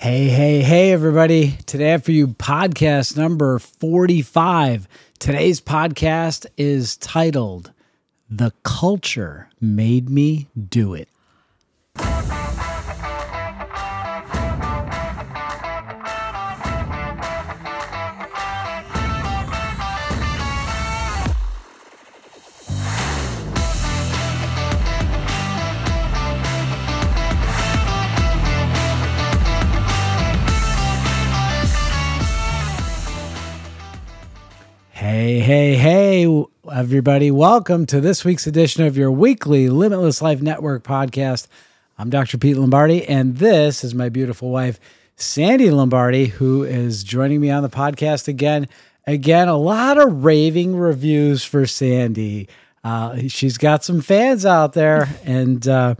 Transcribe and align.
Hey, 0.00 0.28
hey, 0.28 0.62
hey, 0.62 0.92
everybody. 0.92 1.58
Today, 1.66 1.98
for 1.98 2.12
you, 2.12 2.28
podcast 2.28 3.18
number 3.18 3.58
45. 3.58 4.88
Today's 5.18 5.60
podcast 5.60 6.46
is 6.56 6.96
titled 6.96 7.70
The 8.30 8.54
Culture 8.62 9.50
Made 9.60 10.08
Me 10.08 10.48
Do 10.58 10.94
It. 10.94 11.10
Hey, 35.30 35.38
hey, 35.38 35.74
hey, 35.76 36.44
everybody. 36.72 37.30
Welcome 37.30 37.86
to 37.86 38.00
this 38.00 38.24
week's 38.24 38.48
edition 38.48 38.84
of 38.84 38.96
your 38.96 39.12
weekly 39.12 39.68
Limitless 39.68 40.20
Life 40.20 40.42
Network 40.42 40.82
podcast. 40.82 41.46
I'm 41.96 42.10
Dr. 42.10 42.36
Pete 42.36 42.56
Lombardi, 42.56 43.06
and 43.06 43.36
this 43.36 43.84
is 43.84 43.94
my 43.94 44.08
beautiful 44.08 44.50
wife, 44.50 44.80
Sandy 45.14 45.70
Lombardi, 45.70 46.26
who 46.26 46.64
is 46.64 47.04
joining 47.04 47.40
me 47.40 47.48
on 47.48 47.62
the 47.62 47.68
podcast 47.68 48.26
again. 48.26 48.66
Again, 49.06 49.46
a 49.46 49.56
lot 49.56 49.98
of 49.98 50.24
raving 50.24 50.74
reviews 50.74 51.44
for 51.44 51.64
Sandy. 51.64 52.48
Uh, 52.82 53.28
she's 53.28 53.56
got 53.56 53.84
some 53.84 54.00
fans 54.00 54.44
out 54.44 54.72
there, 54.72 55.08
and 55.24 55.68
uh, 55.68 55.94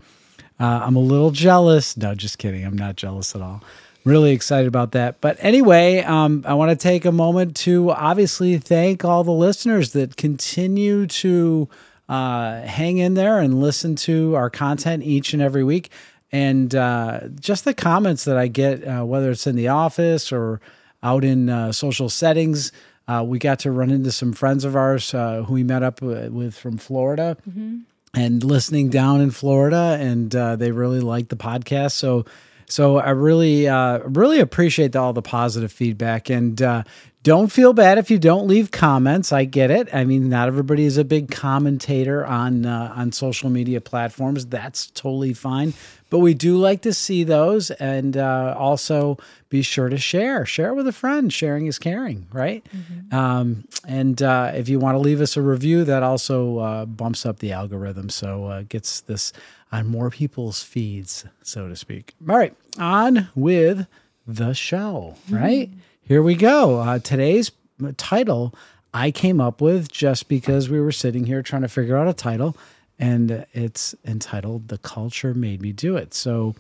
uh, 0.59 0.65
I'm 0.65 0.97
a 0.97 1.01
little 1.01 1.31
jealous. 1.31 1.97
No, 1.97 2.17
just 2.17 2.39
kidding. 2.39 2.65
I'm 2.65 2.77
not 2.77 2.97
jealous 2.97 3.37
at 3.37 3.43
all 3.43 3.63
really 4.05 4.33
excited 4.33 4.67
about 4.67 4.93
that. 4.93 5.21
But 5.21 5.37
anyway, 5.41 6.03
um, 6.03 6.45
I 6.47 6.55
want 6.55 6.71
to 6.71 6.77
take 6.77 7.05
a 7.05 7.13
moment 7.13 7.57
to 7.57 7.91
obviously 7.91 8.59
thank 8.59 9.05
all 9.05 9.25
the 9.25 9.31
listeners 9.31 9.93
that 9.93 10.17
continue 10.17 11.07
to 11.07 11.69
uh, 12.09 12.63
hang 12.63 12.99
in 12.99 13.15
there 13.15 13.39
and 13.39 13.61
listen 13.61 13.95
to 13.95 14.35
our 14.35 14.51
content 14.51 15.03
each 15.03 15.33
and 15.33 15.43
every 15.43 15.63
week. 15.63 15.91
And 16.33 16.75
uh, 16.75 17.29
just 17.39 17.65
the 17.65 17.75
comments 17.75 18.25
that 18.25 18.37
I 18.37 18.49
get, 18.49 18.87
uh, 18.87 19.05
whether 19.05 19.31
it's 19.31 19.47
in 19.47 19.57
the 19.57 19.69
office 19.69 20.33
or 20.33 20.61
out 21.03 21.25
in 21.25 21.49
uh, 21.49 21.73
social 21.73 22.09
settings. 22.09 22.73
Uh, 23.09 23.25
we 23.27 23.39
got 23.39 23.59
to 23.61 23.73
run 23.73 23.91
into 23.91 24.13
some 24.13 24.33
friends 24.33 24.65
of 24.65 24.77
ours 24.77 25.13
uh, 25.15 25.43
who 25.43 25.55
we 25.55 25.65
met 25.65 25.83
up 25.83 26.01
with 26.01 26.57
from 26.57 26.79
Florida. 26.79 27.37
Mm-hmm. 27.49 27.79
And 28.13 28.43
listening 28.43 28.91
down 28.91 29.21
in 29.21 29.31
Florida, 29.31 29.97
and 30.01 30.33
they 30.33 30.73
really 30.73 30.99
liked 30.99 31.29
the 31.29 31.37
podcast. 31.37 31.93
So, 31.93 32.25
so 32.71 32.99
I 32.99 33.11
really, 33.11 33.69
uh, 33.69 33.99
really 34.05 34.39
appreciate 34.39 34.95
all 34.95 35.13
the 35.13 35.23
positive 35.23 35.73
feedback, 35.73 36.31
and 36.31 36.63
uh, 36.63 36.85
don't 37.23 37.51
feel 37.51 37.73
bad 37.73 37.99
if 37.99 38.11
you 38.11 38.19
don't 38.19 38.47
leave 38.47 38.71
comments. 38.71 39.33
I 39.33 39.45
get 39.45 39.71
it. 39.71 39.93
I 39.93 40.05
mean, 40.05 40.29
not 40.29 40.49
everybody 40.49 40.85
is 40.85 40.97
a 40.97 41.05
big 41.05 41.31
commentator 41.31 42.25
on 42.25 42.65
uh, 42.65 42.95
on 42.97 43.13
social 43.13 43.51
media 43.51 43.81
platforms. 43.81 44.47
That's 44.47 44.87
totally 44.91 45.35
fine. 45.35 45.75
But 46.11 46.21
we 46.21 46.35
do 46.35 46.57
like 46.59 46.83
to 46.83 46.93
see 46.93 47.25
those, 47.25 47.71
and 47.73 48.17
uh, 48.17 48.55
also 48.57 49.19
be 49.49 49.63
sure 49.63 49.89
to 49.89 49.99
share. 49.99 50.47
Share 50.47 50.73
with 50.73 50.87
a 50.87 50.93
friend. 50.93 51.33
Sharing 51.33 51.67
is 51.67 51.79
caring, 51.79 52.27
right? 52.33 52.65
Mm-hmm. 52.73 53.15
Um, 53.15 53.65
and 53.87 54.23
uh, 54.23 54.53
if 54.55 54.69
you 54.69 54.79
want 54.79 54.95
to 54.95 55.01
leave 55.01 55.21
us 55.21 55.37
a 55.37 55.43
review, 55.43 55.85
that 55.85 56.03
also 56.03 56.59
uh, 56.59 56.85
bumps 56.87 57.27
up 57.27 57.41
the 57.41 57.53
algorithm, 57.53 58.11
so 58.11 58.47
uh, 58.47 58.63
gets 58.63 59.03
this 59.03 59.33
on 59.73 59.87
more 59.87 60.11
people's 60.11 60.63
feeds, 60.63 61.25
so 61.43 61.69
to 61.69 61.77
speak. 61.77 62.15
All 62.29 62.37
right, 62.37 62.55
on 62.79 63.29
with 63.35 63.87
the 64.27 64.53
show, 64.53 65.17
right? 65.29 65.71
Mm-hmm. 65.71 65.81
Here 66.03 66.23
we 66.23 66.35
go. 66.35 66.81
Uh, 66.81 66.99
today's 66.99 67.53
title 67.97 68.55
I 68.93 69.11
came 69.11 69.41
up 69.41 69.61
with 69.61 69.91
just 69.91 70.29
because 70.29 70.69
we 70.69 70.81
were 70.81 70.93
sitting 70.93 71.25
here 71.25 71.43
trying 71.43 71.63
to 71.63 71.69
figure 71.69 71.97
out 71.97 72.09
a 72.09 72.13
title, 72.13 72.57
and 72.99 73.47
it's 73.53 73.95
entitled 74.05 74.69
The 74.69 74.79
Culture 74.79 75.35
Made 75.35 75.61
Me 75.63 75.73
Do 75.73 75.97
It. 75.97 76.13
So, 76.15 76.57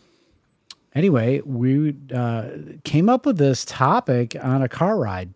anyway, 0.94 1.40
we 1.40 1.96
uh, 2.14 2.50
came 2.84 3.08
up 3.08 3.26
with 3.26 3.38
this 3.38 3.64
topic 3.64 4.36
on 4.40 4.62
a 4.62 4.68
car 4.68 4.96
ride. 4.96 5.30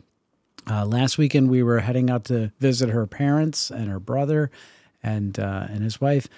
Uh, 0.70 0.86
last 0.86 1.18
weekend, 1.18 1.50
we 1.50 1.62
were 1.62 1.80
heading 1.80 2.08
out 2.08 2.24
to 2.26 2.52
visit 2.60 2.88
her 2.90 3.06
parents 3.06 3.70
and 3.70 3.90
her 3.90 4.00
brother 4.00 4.50
and 5.02 5.38
uh, 5.38 5.66
and 5.68 5.82
his 5.82 6.00
wife 6.00 6.28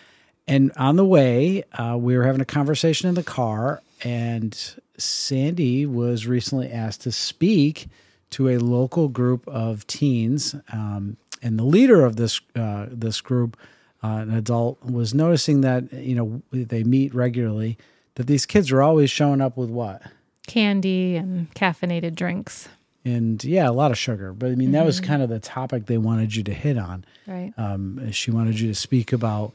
and 0.48 0.72
on 0.76 0.96
the 0.96 1.04
way, 1.04 1.64
uh, 1.72 1.96
we 1.98 2.16
were 2.16 2.24
having 2.24 2.40
a 2.40 2.46
conversation 2.46 3.08
in 3.08 3.14
the 3.14 3.22
car, 3.22 3.82
and 4.02 4.56
Sandy 4.96 5.86
was 5.86 6.26
recently 6.26 6.70
asked 6.70 7.02
to 7.02 7.12
speak 7.12 7.88
to 8.30 8.48
a 8.48 8.58
local 8.58 9.08
group 9.08 9.46
of 9.48 9.86
teens. 9.86 10.54
Um, 10.72 11.16
and 11.42 11.58
the 11.58 11.64
leader 11.64 12.04
of 12.04 12.16
this 12.16 12.40
uh, 12.54 12.86
this 12.90 13.20
group, 13.20 13.56
uh, 14.02 14.08
an 14.08 14.34
adult, 14.34 14.82
was 14.84 15.14
noticing 15.14 15.62
that 15.62 15.92
you 15.92 16.14
know 16.14 16.42
they 16.52 16.84
meet 16.84 17.14
regularly. 17.14 17.78
That 18.14 18.26
these 18.26 18.46
kids 18.46 18.72
are 18.72 18.82
always 18.82 19.10
showing 19.10 19.40
up 19.40 19.56
with 19.56 19.68
what 19.68 20.02
candy 20.46 21.16
and 21.16 21.52
caffeinated 21.54 22.14
drinks 22.14 22.68
and 23.06 23.42
yeah, 23.44 23.68
a 23.68 23.72
lot 23.72 23.92
of 23.92 23.98
sugar. 23.98 24.32
But 24.32 24.46
I 24.46 24.48
mean, 24.50 24.66
mm-hmm. 24.68 24.72
that 24.72 24.84
was 24.84 25.00
mm-hmm. 25.00 25.06
kind 25.06 25.22
of 25.22 25.28
the 25.28 25.38
topic 25.38 25.86
they 25.86 25.96
wanted 25.96 26.34
you 26.34 26.42
to 26.44 26.52
hit 26.52 26.76
on. 26.76 27.04
Right. 27.26 27.52
Um, 27.56 28.10
she 28.10 28.30
wanted 28.32 28.58
you 28.58 28.68
to 28.68 28.74
speak 28.74 29.12
about 29.12 29.54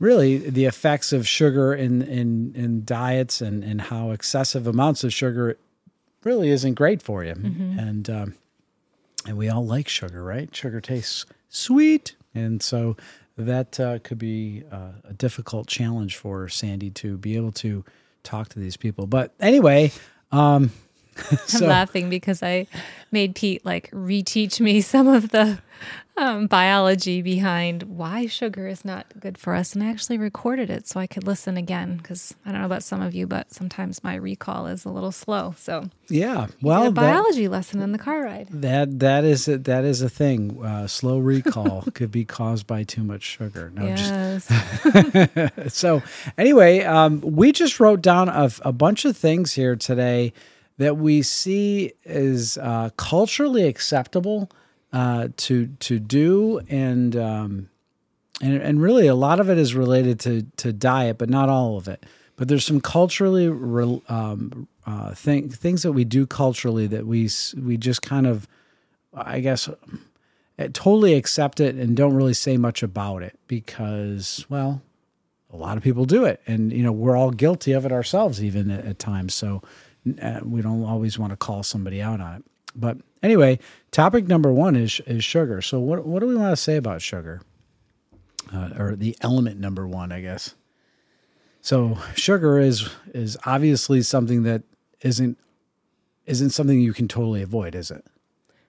really 0.00 0.38
the 0.38 0.64
effects 0.64 1.12
of 1.12 1.28
sugar 1.28 1.72
in 1.72 2.02
in, 2.02 2.52
in 2.56 2.84
diets 2.84 3.40
and 3.40 3.62
and 3.62 3.80
how 3.82 4.10
excessive 4.10 4.66
amounts 4.66 5.04
of 5.04 5.12
sugar 5.12 5.56
really 6.24 6.50
isn't 6.50 6.74
great 6.74 7.00
for 7.00 7.22
you. 7.22 7.34
Mm-hmm. 7.34 7.78
And 7.78 8.10
um, 8.10 8.34
and 9.26 9.36
we 9.36 9.48
all 9.48 9.64
like 9.64 9.88
sugar, 9.88 10.24
right? 10.24 10.54
Sugar 10.54 10.80
tastes 10.80 11.26
sweet, 11.48 12.16
and 12.34 12.62
so 12.62 12.96
that 13.36 13.78
uh, 13.78 13.98
could 14.00 14.18
be 14.18 14.64
uh, 14.72 14.92
a 15.04 15.12
difficult 15.12 15.68
challenge 15.68 16.16
for 16.16 16.48
Sandy 16.48 16.90
to 16.90 17.16
be 17.16 17.36
able 17.36 17.52
to 17.52 17.84
talk 18.22 18.48
to 18.50 18.58
these 18.58 18.76
people. 18.76 19.06
But 19.06 19.32
anyway. 19.38 19.92
Um, 20.32 20.70
so, 21.46 21.64
I'm 21.64 21.70
laughing 21.70 22.08
because 22.08 22.42
I 22.42 22.66
made 23.10 23.34
Pete 23.34 23.64
like 23.64 23.90
reteach 23.90 24.60
me 24.60 24.80
some 24.80 25.08
of 25.08 25.30
the 25.30 25.58
um, 26.20 26.46
biology 26.46 27.22
behind 27.22 27.84
why 27.84 28.26
sugar 28.26 28.68
is 28.68 28.84
not 28.84 29.06
good 29.18 29.38
for 29.38 29.54
us. 29.54 29.72
And 29.72 29.82
I 29.82 29.88
actually 29.88 30.18
recorded 30.18 30.68
it 30.68 30.86
so 30.86 31.00
I 31.00 31.06
could 31.06 31.26
listen 31.26 31.56
again 31.56 31.96
because 31.96 32.34
I 32.44 32.52
don't 32.52 32.60
know 32.60 32.66
about 32.66 32.82
some 32.82 33.00
of 33.00 33.14
you, 33.14 33.26
but 33.26 33.52
sometimes 33.54 34.04
my 34.04 34.14
recall 34.16 34.66
is 34.66 34.84
a 34.84 34.90
little 34.90 35.12
slow. 35.12 35.54
So 35.56 35.88
yeah, 36.10 36.48
well, 36.60 36.88
a 36.88 36.90
biology 36.90 37.46
that, 37.46 37.52
lesson 37.52 37.80
in 37.80 37.92
the 37.92 37.98
car 37.98 38.22
ride. 38.22 38.48
That 38.50 39.00
that 39.00 39.24
is 39.24 39.48
a, 39.48 39.56
that 39.58 39.84
is 39.84 40.02
a 40.02 40.10
thing. 40.10 40.62
Uh, 40.62 40.86
slow 40.86 41.18
recall 41.18 41.84
could 41.94 42.12
be 42.12 42.26
caused 42.26 42.66
by 42.66 42.84
too 42.84 43.02
much 43.02 43.22
sugar. 43.22 43.72
No, 43.74 43.86
yes. 43.86 44.46
Just 44.84 45.70
so 45.74 46.02
anyway, 46.36 46.80
um, 46.80 47.22
we 47.22 47.50
just 47.50 47.80
wrote 47.80 48.02
down 48.02 48.28
a, 48.28 48.50
a 48.60 48.72
bunch 48.72 49.06
of 49.06 49.16
things 49.16 49.54
here 49.54 49.74
today 49.74 50.34
that 50.76 50.98
we 50.98 51.22
see 51.22 51.92
as 52.04 52.58
uh, 52.60 52.90
culturally 52.96 53.66
acceptable 53.66 54.50
uh, 54.92 55.28
to 55.36 55.68
to 55.80 55.98
do, 55.98 56.60
and 56.68 57.16
um, 57.16 57.70
and 58.40 58.54
and 58.54 58.82
really 58.82 59.06
a 59.06 59.14
lot 59.14 59.40
of 59.40 59.48
it 59.48 59.58
is 59.58 59.74
related 59.74 60.20
to 60.20 60.42
to 60.58 60.72
diet, 60.72 61.18
but 61.18 61.28
not 61.28 61.48
all 61.48 61.76
of 61.76 61.88
it. 61.88 62.04
But 62.36 62.48
there's 62.48 62.64
some 62.64 62.80
culturally 62.80 63.48
re, 63.48 64.00
um, 64.08 64.66
uh, 64.86 65.14
thing, 65.14 65.50
things 65.50 65.82
that 65.82 65.92
we 65.92 66.04
do 66.04 66.26
culturally 66.26 66.86
that 66.86 67.06
we 67.06 67.28
we 67.60 67.76
just 67.76 68.00
kind 68.00 68.26
of, 68.26 68.48
I 69.12 69.40
guess, 69.40 69.68
eh, 70.58 70.68
totally 70.72 71.14
accept 71.14 71.60
it 71.60 71.74
and 71.74 71.94
don't 71.94 72.14
really 72.14 72.32
say 72.32 72.56
much 72.56 72.82
about 72.82 73.22
it 73.22 73.38
because, 73.46 74.46
well, 74.48 74.80
a 75.52 75.56
lot 75.56 75.76
of 75.76 75.82
people 75.82 76.06
do 76.06 76.24
it, 76.24 76.40
and 76.46 76.72
you 76.72 76.82
know 76.82 76.92
we're 76.92 77.16
all 77.16 77.30
guilty 77.30 77.72
of 77.72 77.84
it 77.84 77.92
ourselves, 77.92 78.42
even 78.42 78.70
at, 78.70 78.86
at 78.86 78.98
times. 78.98 79.34
So 79.34 79.62
uh, 80.22 80.40
we 80.42 80.62
don't 80.62 80.84
always 80.84 81.18
want 81.18 81.32
to 81.32 81.36
call 81.36 81.62
somebody 81.62 82.00
out 82.00 82.20
on 82.20 82.36
it. 82.36 82.44
But 82.74 82.98
anyway, 83.22 83.58
topic 83.90 84.26
number 84.26 84.52
one 84.52 84.76
is 84.76 85.00
is 85.06 85.24
sugar. 85.24 85.62
So 85.62 85.78
what 85.80 86.06
what 86.06 86.20
do 86.20 86.26
we 86.26 86.36
want 86.36 86.52
to 86.52 86.62
say 86.62 86.76
about 86.76 87.02
sugar, 87.02 87.42
uh, 88.52 88.70
or 88.78 88.96
the 88.96 89.16
element 89.20 89.58
number 89.60 89.86
one, 89.86 90.12
I 90.12 90.20
guess. 90.20 90.54
So 91.60 91.98
sugar 92.14 92.58
is 92.58 92.88
is 93.12 93.36
obviously 93.44 94.02
something 94.02 94.44
that 94.44 94.62
isn't 95.02 95.38
isn't 96.26 96.50
something 96.50 96.80
you 96.80 96.92
can 96.92 97.08
totally 97.08 97.42
avoid, 97.42 97.74
is 97.74 97.90
it? 97.90 98.06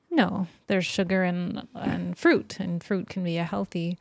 No, 0.09 0.47
there's 0.67 0.85
sugar 0.85 1.23
in 1.23 1.67
in 1.85 2.13
fruit, 2.15 2.59
and 2.59 2.83
fruit 2.83 3.09
can 3.09 3.23
be 3.23 3.37
a 3.37 3.43
healthy 3.43 3.97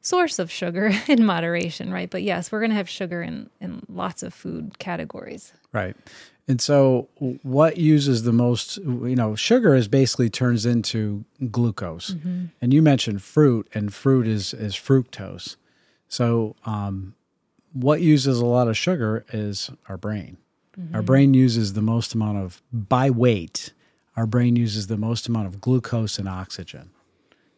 source 0.00 0.38
of 0.38 0.50
sugar 0.50 0.92
in 1.08 1.24
moderation, 1.24 1.92
right? 1.92 2.08
But 2.08 2.22
yes, 2.22 2.52
we're 2.52 2.60
going 2.60 2.70
to 2.70 2.76
have 2.76 2.88
sugar 2.88 3.22
in 3.22 3.50
in 3.60 3.82
lots 3.88 4.22
of 4.22 4.32
food 4.32 4.78
categories. 4.78 5.52
Right. 5.72 5.96
And 6.48 6.60
so, 6.60 7.08
what 7.42 7.76
uses 7.76 8.22
the 8.22 8.32
most? 8.32 8.78
You 8.78 9.14
know, 9.14 9.34
sugar 9.36 9.74
is 9.74 9.86
basically 9.86 10.30
turns 10.30 10.64
into 10.64 11.24
glucose. 11.50 12.12
Mm-hmm. 12.12 12.46
And 12.62 12.72
you 12.72 12.80
mentioned 12.82 13.22
fruit, 13.22 13.68
and 13.74 13.92
fruit 13.92 14.26
is 14.26 14.54
is 14.54 14.74
fructose. 14.74 15.56
So, 16.08 16.56
um, 16.64 17.14
what 17.74 18.00
uses 18.00 18.40
a 18.40 18.46
lot 18.46 18.66
of 18.66 18.76
sugar 18.78 19.26
is 19.32 19.70
our 19.88 19.98
brain. 19.98 20.38
Our 20.94 21.02
brain 21.02 21.34
uses 21.34 21.72
the 21.72 21.82
most 21.82 22.14
amount 22.14 22.38
of, 22.38 22.62
by 22.72 23.10
weight, 23.10 23.72
our 24.16 24.26
brain 24.26 24.56
uses 24.56 24.86
the 24.86 24.96
most 24.96 25.26
amount 25.26 25.48
of 25.48 25.60
glucose 25.60 26.18
and 26.18 26.28
oxygen. 26.28 26.90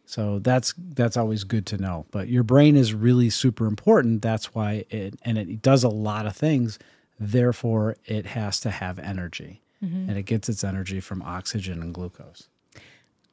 So 0.07 0.41
that's 0.41 0.75
that's 0.77 1.17
always 1.17 1.45
good 1.45 1.67
to 1.67 1.79
know. 1.79 2.07
But 2.11 2.29
your 2.29 2.43
brain 2.43 2.77
is 2.77 2.93
really 2.93 3.31
super 3.31 3.67
important. 3.67 4.23
That's 4.23 4.55
why 4.55 4.85
it 4.91 5.15
and 5.23 5.39
it 5.39 5.63
does 5.63 5.85
a 5.85 5.89
lot 5.89 6.27
of 6.27 6.35
things. 6.35 6.79
Therefore, 7.21 7.97
it 8.07 8.25
has 8.27 8.59
to 8.61 8.71
have 8.71 8.99
energy, 8.99 9.61
and 10.09 10.17
it 10.17 10.23
gets 10.23 10.49
its 10.49 10.65
energy 10.65 11.01
from 11.01 11.23
oxygen 11.23 11.83
and 11.83 11.93
glucose. 11.95 12.49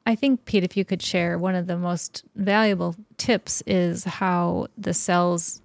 I 0.06 0.14
think, 0.14 0.44
Pete, 0.44 0.64
if 0.64 0.76
you 0.76 0.84
could 0.84 1.02
share 1.02 1.38
one 1.38 1.54
of 1.54 1.66
the 1.66 1.76
most 1.76 2.24
valuable 2.36 2.94
tips 3.16 3.62
is 3.66 4.04
how 4.04 4.68
the 4.76 4.94
cells 4.94 5.60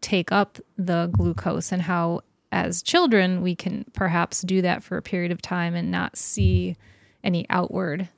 take 0.00 0.32
up 0.32 0.58
the 0.76 1.08
glucose 1.12 1.72
and 1.72 1.82
how, 1.82 2.22
as 2.50 2.82
children, 2.82 3.42
we 3.42 3.54
can 3.54 3.84
perhaps 3.92 4.42
do 4.42 4.62
that 4.62 4.82
for 4.82 4.96
a 4.96 5.02
period 5.02 5.32
of 5.32 5.40
time 5.40 5.74
and 5.74 5.90
not 5.90 6.16
see 6.16 6.76
any 7.22 7.46
outward 7.50 8.08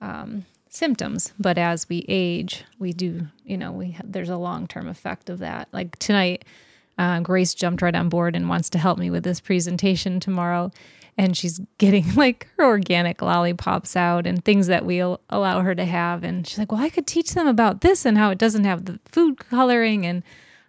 um, 0.00 0.44
symptoms. 0.68 1.32
But 1.38 1.58
as 1.58 1.88
we 1.88 2.04
age, 2.08 2.64
we 2.78 2.92
do, 2.92 3.26
you 3.44 3.56
know, 3.56 3.72
we 3.72 3.92
have, 3.92 4.12
there's 4.12 4.28
a 4.30 4.36
long 4.36 4.66
term 4.66 4.88
effect 4.88 5.30
of 5.30 5.38
that. 5.40 5.68
Like 5.72 5.98
tonight, 5.98 6.44
uh, 6.98 7.20
Grace 7.20 7.54
jumped 7.54 7.82
right 7.82 7.94
on 7.94 8.08
board 8.08 8.36
and 8.36 8.48
wants 8.48 8.70
to 8.70 8.78
help 8.78 8.98
me 8.98 9.10
with 9.10 9.24
this 9.24 9.40
presentation 9.40 10.20
tomorrow. 10.20 10.70
And 11.18 11.36
she's 11.36 11.60
getting 11.78 12.14
like 12.16 12.48
her 12.56 12.64
organic 12.64 13.22
lollipops 13.22 13.96
out 13.96 14.26
and 14.26 14.44
things 14.44 14.66
that 14.66 14.84
we'll 14.84 15.20
allow 15.30 15.60
her 15.60 15.74
to 15.74 15.84
have. 15.84 16.24
And 16.24 16.46
she's 16.46 16.58
like, 16.58 16.72
Well, 16.72 16.80
I 16.80 16.90
could 16.90 17.06
teach 17.06 17.34
them 17.34 17.46
about 17.46 17.80
this 17.80 18.04
and 18.04 18.16
how 18.18 18.30
it 18.30 18.38
doesn't 18.38 18.64
have 18.64 18.84
the 18.84 18.98
food 19.06 19.38
coloring. 19.38 20.06
And, 20.06 20.22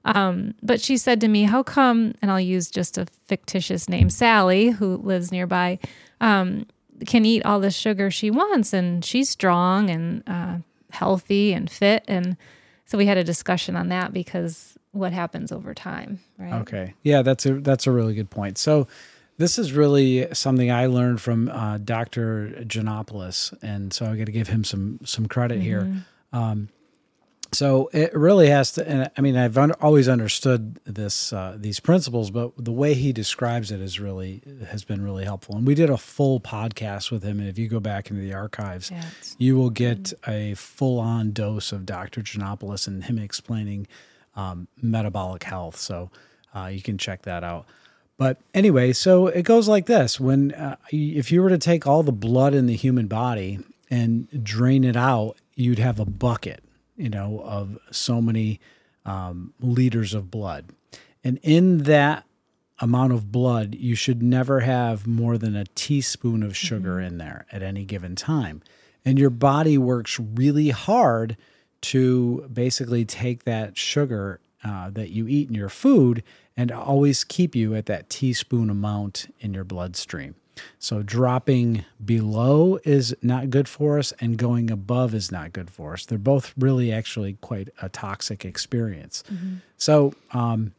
um, 0.05 0.53
but 0.61 0.81
she 0.81 0.97
said 0.97 1.21
to 1.21 1.27
me, 1.27 1.43
How 1.43 1.63
come, 1.63 2.13
and 2.21 2.31
I'll 2.31 2.39
use 2.39 2.69
just 2.69 2.97
a 2.97 3.07
fictitious 3.27 3.87
name, 3.87 4.09
Sally, 4.09 4.69
who 4.69 4.97
lives 4.97 5.31
nearby, 5.31 5.79
um, 6.19 6.65
can 7.05 7.25
eat 7.25 7.45
all 7.45 7.59
the 7.59 7.71
sugar 7.71 8.09
she 8.09 8.31
wants 8.31 8.73
and 8.73 9.03
she's 9.03 9.29
strong 9.29 9.89
and 9.89 10.23
uh, 10.27 10.57
healthy 10.91 11.53
and 11.53 11.69
fit. 11.69 12.03
And 12.07 12.37
so 12.85 12.97
we 12.97 13.05
had 13.05 13.17
a 13.17 13.23
discussion 13.23 13.75
on 13.75 13.89
that 13.89 14.13
because 14.13 14.72
what 14.93 15.11
happens 15.11 15.51
over 15.51 15.73
time, 15.73 16.19
right? 16.37 16.53
Okay. 16.61 16.93
Yeah, 17.03 17.21
that's 17.21 17.45
a 17.45 17.55
that's 17.55 17.85
a 17.85 17.91
really 17.91 18.13
good 18.15 18.29
point. 18.29 18.57
So 18.57 18.87
this 19.37 19.57
is 19.59 19.73
really 19.73 20.27
something 20.33 20.71
I 20.71 20.85
learned 20.85 21.19
from 21.19 21.49
uh, 21.49 21.79
Dr. 21.79 22.49
Janopoulos, 22.61 23.53
and 23.61 23.91
so 23.91 24.05
I 24.05 24.15
got 24.15 24.27
to 24.27 24.31
give 24.31 24.47
him 24.47 24.63
some 24.63 24.99
some 25.03 25.27
credit 25.27 25.61
here. 25.61 25.91
Um, 26.31 26.69
so 27.51 27.89
it 27.93 28.15
really 28.15 28.47
has 28.49 28.71
to. 28.73 28.87
And 28.87 29.11
I 29.15 29.21
mean, 29.21 29.35
I've 29.37 29.57
un- 29.57 29.73
always 29.73 30.07
understood 30.09 30.79
this 30.85 31.31
uh, 31.33 31.55
these 31.59 31.79
principles, 31.79 32.31
but 32.31 32.51
the 32.57 32.71
way 32.71 32.93
he 32.95 33.11
describes 33.13 33.71
it 33.71 33.79
is 33.79 33.99
really 33.99 34.41
has 34.69 34.83
been 34.83 35.03
really 35.03 35.23
helpful. 35.23 35.55
And 35.55 35.65
we 35.65 35.75
did 35.75 35.89
a 35.89 35.97
full 35.97 36.39
podcast 36.39 37.11
with 37.11 37.23
him, 37.23 37.39
and 37.39 37.47
if 37.47 37.57
you 37.59 37.67
go 37.67 37.79
back 37.79 38.09
into 38.09 38.21
the 38.21 38.33
archives, 38.33 38.89
Yeah, 38.91 39.03
you 39.37 39.55
will 39.55 39.69
get 39.69 40.13
a 40.27 40.53
full 40.55 40.99
on 40.99 41.31
dose 41.31 41.71
of 41.71 41.85
Dr. 41.85 42.21
Janopoulos 42.21 42.87
and 42.87 43.03
him 43.03 43.19
explaining 43.19 43.87
um, 44.35 44.67
metabolic 44.81 45.43
health. 45.43 45.77
So 45.77 46.09
uh, 46.55 46.67
you 46.67 46.81
can 46.81 46.97
check 46.97 47.23
that 47.23 47.43
out. 47.43 47.65
But 48.17 48.37
anyway, 48.53 48.93
so 48.93 49.27
it 49.27 49.43
goes 49.43 49.67
like 49.67 49.85
this: 49.85 50.19
when 50.19 50.51
uh, 50.53 50.77
if 50.91 51.31
you 51.31 51.41
were 51.41 51.49
to 51.49 51.57
take 51.57 51.87
all 51.87 52.03
the 52.03 52.11
blood 52.11 52.53
in 52.53 52.67
the 52.67 52.75
human 52.75 53.07
body 53.07 53.59
and 53.89 54.43
drain 54.43 54.83
it 54.83 54.95
out, 54.95 55.37
you'd 55.55 55.79
have 55.79 55.99
a 55.99 56.05
bucket, 56.05 56.63
you 56.95 57.09
know, 57.09 57.41
of 57.43 57.77
so 57.91 58.21
many 58.21 58.59
um, 59.05 59.53
liters 59.59 60.13
of 60.13 60.29
blood, 60.29 60.69
and 61.23 61.39
in 61.41 61.79
that 61.79 62.25
amount 62.79 63.13
of 63.13 63.31
blood, 63.31 63.75
you 63.75 63.95
should 63.95 64.21
never 64.21 64.59
have 64.61 65.07
more 65.07 65.37
than 65.37 65.55
a 65.55 65.65
teaspoon 65.75 66.43
of 66.43 66.55
sugar 66.55 66.99
in 66.99 67.17
there 67.17 67.45
at 67.51 67.63
any 67.63 67.85
given 67.85 68.15
time. 68.15 68.61
And 69.05 69.17
your 69.17 69.29
body 69.29 69.77
works 69.77 70.19
really 70.19 70.69
hard 70.69 71.37
to 71.83 72.49
basically 72.51 73.05
take 73.05 73.43
that 73.43 73.77
sugar 73.77 74.39
uh, 74.63 74.89
that 74.89 75.09
you 75.09 75.27
eat 75.27 75.49
in 75.49 75.55
your 75.55 75.69
food 75.69 76.23
and 76.55 76.71
always 76.71 77.23
keep 77.23 77.55
you 77.55 77.75
at 77.75 77.85
that 77.87 78.09
teaspoon 78.09 78.69
amount 78.69 79.33
in 79.39 79.53
your 79.53 79.63
bloodstream. 79.63 80.35
So 80.79 81.01
dropping 81.01 81.83
below 82.03 82.79
is 82.83 83.15
not 83.21 83.49
good 83.49 83.67
for 83.67 83.97
us, 83.97 84.13
and 84.19 84.37
going 84.37 84.69
above 84.69 85.13
is 85.15 85.31
not 85.31 85.51
good 85.51 85.69
for 85.69 85.93
us. 85.93 86.05
They're 86.05 86.17
both 86.17 86.53
really 86.57 86.91
actually 86.91 87.37
quite 87.41 87.69
a 87.81 87.89
toxic 87.89 88.45
experience. 88.45 89.23
So, 89.77 90.13
um, 90.31 90.73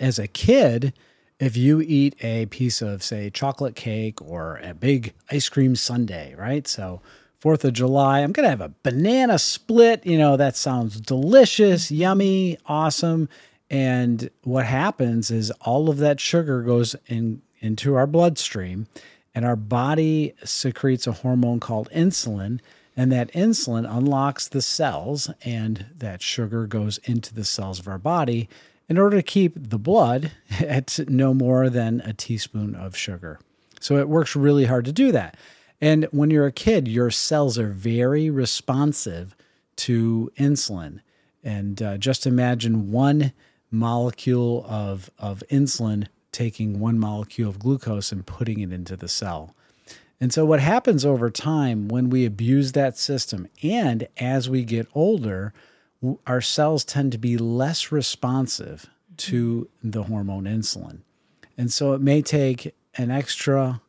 as 0.00 0.20
a 0.20 0.28
kid, 0.28 0.92
if 1.40 1.56
you 1.56 1.80
eat 1.80 2.14
a 2.22 2.46
piece 2.46 2.80
of, 2.80 3.02
say, 3.02 3.30
chocolate 3.30 3.74
cake 3.74 4.22
or 4.22 4.60
a 4.62 4.72
big 4.74 5.12
ice 5.30 5.48
cream 5.48 5.74
sundae, 5.74 6.34
right? 6.34 6.68
So, 6.68 7.00
Fourth 7.46 7.64
of 7.64 7.74
July, 7.74 8.22
I'm 8.22 8.32
to 8.32 8.50
have 8.50 8.60
a 8.60 8.74
banana 8.82 9.38
split. 9.38 10.04
You 10.04 10.18
know, 10.18 10.36
that 10.36 10.56
sounds 10.56 11.00
delicious, 11.00 11.92
yummy, 11.92 12.58
awesome. 12.66 13.28
And 13.70 14.30
what 14.42 14.66
happens 14.66 15.30
is 15.30 15.52
all 15.60 15.88
of 15.88 15.98
that 15.98 16.18
sugar 16.18 16.62
goes 16.62 16.96
in 17.06 17.42
into 17.60 17.94
our 17.94 18.08
bloodstream, 18.08 18.88
and 19.32 19.44
our 19.44 19.54
body 19.54 20.34
secretes 20.42 21.06
a 21.06 21.12
hormone 21.12 21.60
called 21.60 21.88
insulin. 21.94 22.58
And 22.96 23.12
that 23.12 23.30
insulin 23.30 23.88
unlocks 23.88 24.48
the 24.48 24.60
cells, 24.60 25.30
and 25.44 25.86
that 25.96 26.22
sugar 26.22 26.66
goes 26.66 26.98
into 27.04 27.32
the 27.32 27.44
cells 27.44 27.78
of 27.78 27.86
our 27.86 27.98
body 27.98 28.48
in 28.88 28.98
order 28.98 29.18
to 29.18 29.22
keep 29.22 29.52
the 29.56 29.78
blood 29.78 30.32
at 30.60 30.98
no 31.08 31.32
more 31.32 31.70
than 31.70 32.00
a 32.00 32.12
teaspoon 32.12 32.74
of 32.74 32.96
sugar. 32.96 33.38
So 33.78 33.98
it 33.98 34.08
works 34.08 34.34
really 34.34 34.64
hard 34.64 34.84
to 34.86 34.92
do 34.92 35.12
that. 35.12 35.36
And 35.80 36.04
when 36.10 36.30
you're 36.30 36.46
a 36.46 36.52
kid, 36.52 36.88
your 36.88 37.10
cells 37.10 37.58
are 37.58 37.68
very 37.68 38.30
responsive 38.30 39.36
to 39.76 40.30
insulin. 40.38 41.00
And 41.44 41.82
uh, 41.82 41.98
just 41.98 42.26
imagine 42.26 42.90
one 42.90 43.32
molecule 43.70 44.64
of, 44.68 45.10
of 45.18 45.42
insulin 45.50 46.08
taking 46.32 46.80
one 46.80 46.98
molecule 46.98 47.48
of 47.48 47.58
glucose 47.58 48.12
and 48.12 48.26
putting 48.26 48.60
it 48.60 48.72
into 48.72 48.96
the 48.96 49.08
cell. 49.08 49.54
And 50.20 50.32
so, 50.32 50.46
what 50.46 50.60
happens 50.60 51.04
over 51.04 51.30
time 51.30 51.88
when 51.88 52.08
we 52.08 52.24
abuse 52.24 52.72
that 52.72 52.96
system 52.96 53.48
and 53.62 54.08
as 54.16 54.48
we 54.48 54.64
get 54.64 54.88
older, 54.94 55.52
our 56.26 56.40
cells 56.40 56.84
tend 56.84 57.12
to 57.12 57.18
be 57.18 57.36
less 57.36 57.92
responsive 57.92 58.86
to 59.18 59.68
the 59.82 60.04
hormone 60.04 60.44
insulin. 60.44 61.00
And 61.58 61.70
so, 61.70 61.92
it 61.92 62.00
may 62.00 62.22
take 62.22 62.74
an 62.94 63.10
extra 63.10 63.82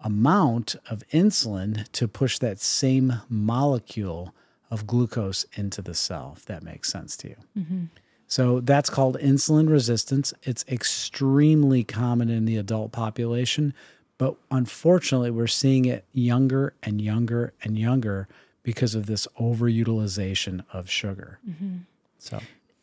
amount 0.00 0.76
of 0.90 1.02
insulin 1.12 1.90
to 1.92 2.06
push 2.06 2.38
that 2.38 2.60
same 2.60 3.14
molecule 3.28 4.34
of 4.70 4.86
glucose 4.86 5.44
into 5.54 5.80
the 5.80 5.94
cell, 5.94 6.34
if 6.36 6.44
that 6.46 6.62
makes 6.62 6.90
sense 6.90 7.16
to 7.18 7.28
you. 7.28 7.36
Mm-hmm. 7.58 7.84
So 8.28 8.60
that's 8.60 8.90
called 8.90 9.16
insulin 9.18 9.68
resistance. 9.68 10.34
It's 10.42 10.64
extremely 10.68 11.84
common 11.84 12.28
in 12.28 12.44
the 12.44 12.56
adult 12.56 12.90
population, 12.92 13.72
but 14.18 14.34
unfortunately, 14.50 15.30
we're 15.30 15.46
seeing 15.46 15.84
it 15.84 16.04
younger 16.12 16.74
and 16.82 17.00
younger 17.00 17.52
and 17.62 17.78
younger 17.78 18.26
because 18.64 18.96
of 18.96 19.06
this 19.06 19.28
overutilization 19.40 20.64
of 20.72 20.90
sugar. 20.90 21.38
Mm-hmm. 21.48 21.76
So 22.18 22.40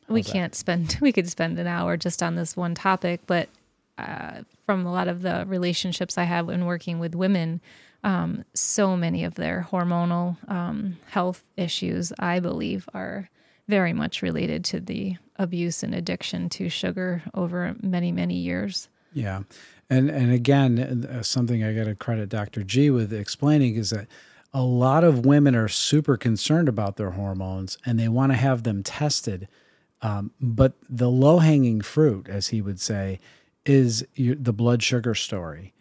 we 0.07 0.23
can't 0.23 0.55
spend 0.55 0.97
we 1.01 1.11
could 1.11 1.29
spend 1.29 1.59
an 1.59 1.67
hour 1.67 1.97
just 1.97 2.21
on 2.21 2.35
this 2.35 2.55
one 2.55 2.75
topic 2.75 3.21
but 3.27 3.49
uh, 3.97 4.41
from 4.65 4.85
a 4.85 4.91
lot 4.91 5.07
of 5.07 5.21
the 5.21 5.45
relationships 5.47 6.17
i 6.17 6.23
have 6.23 6.47
when 6.47 6.65
working 6.65 6.99
with 6.99 7.15
women 7.15 7.61
um, 8.03 8.43
so 8.53 8.97
many 8.97 9.23
of 9.23 9.35
their 9.35 9.67
hormonal 9.71 10.37
um, 10.49 10.97
health 11.09 11.43
issues 11.57 12.11
i 12.19 12.39
believe 12.39 12.87
are 12.93 13.29
very 13.67 13.93
much 13.93 14.21
related 14.21 14.63
to 14.65 14.79
the 14.79 15.15
abuse 15.37 15.83
and 15.83 15.95
addiction 15.95 16.49
to 16.49 16.69
sugar 16.69 17.23
over 17.33 17.75
many 17.81 18.11
many 18.11 18.35
years 18.35 18.89
Yeah, 19.13 19.43
and 19.89 20.09
and 20.09 20.31
again, 20.33 21.05
uh, 21.05 21.21
something 21.21 21.63
I 21.63 21.73
got 21.73 21.85
to 21.85 21.95
credit 21.95 22.29
Dr. 22.29 22.63
G 22.63 22.89
with 22.89 23.13
explaining 23.13 23.75
is 23.75 23.91
that 23.91 24.07
a 24.53 24.63
lot 24.63 25.03
of 25.03 25.25
women 25.25 25.55
are 25.55 25.67
super 25.67 26.17
concerned 26.17 26.67
about 26.67 26.97
their 26.97 27.11
hormones 27.11 27.77
and 27.85 27.99
they 27.99 28.07
want 28.07 28.31
to 28.31 28.37
have 28.37 28.63
them 28.63 28.83
tested. 28.83 29.47
Um, 30.01 30.31
but 30.41 30.73
the 30.89 31.09
low 31.09 31.39
hanging 31.39 31.81
fruit, 31.81 32.27
as 32.27 32.47
he 32.49 32.61
would 32.61 32.79
say, 32.79 33.19
is 33.65 34.05
your, 34.15 34.35
the 34.35 34.53
blood 34.53 34.83
sugar 34.83 35.15
story. 35.15 35.73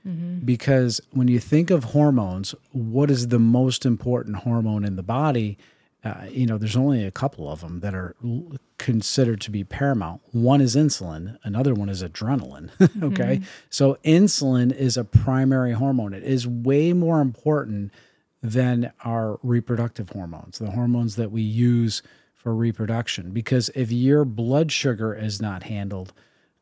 Because 0.45 1.01
when 1.11 1.29
you 1.29 1.39
think 1.39 1.71
of 1.71 1.85
hormones, 1.85 2.55
what 2.73 3.11
is 3.11 3.29
the 3.29 3.39
most 3.39 3.85
important 3.87 4.37
hormone 4.37 4.85
in 4.85 4.97
the 4.97 5.03
body? 5.03 5.59
Uh, 6.05 6.27
you 6.29 6.47
know, 6.47 6.59
there's 6.59 6.77
only 6.77 7.05
a 7.05 7.13
couple 7.13 7.49
of 7.49 7.61
them 7.61 7.81
that 7.81 7.95
are 7.95 8.17
l- 8.25 8.57
considered 8.79 9.41
to 9.43 9.51
be 9.53 9.63
paramount. 9.63 10.21
One 10.33 10.61
is 10.61 10.75
insulin, 10.75 11.39
another 11.45 11.75
one 11.75 11.89
is 11.89 12.03
adrenaline. 12.03 12.71
okay. 13.03 13.41
So, 13.71 13.97
insulin 14.05 14.75
is 14.75 14.97
a 14.97 15.05
primary 15.05 15.73
hormone. 15.73 16.13
It 16.13 16.25
is 16.25 16.47
way 16.47 16.93
more 16.93 17.21
important 17.21 17.93
than 18.43 18.93
our 19.05 19.39
reproductive 19.45 20.11
hormones, 20.11 20.59
the 20.59 20.73
hormones 20.73 21.15
that 21.15 21.31
we 21.31 21.43
use 21.43 22.03
for 22.35 22.53
reproduction. 22.53 23.31
Because 23.31 23.71
if 23.77 23.93
your 23.93 24.25
blood 24.25 24.73
sugar 24.73 25.15
is 25.15 25.41
not 25.41 25.63
handled 25.65 26.13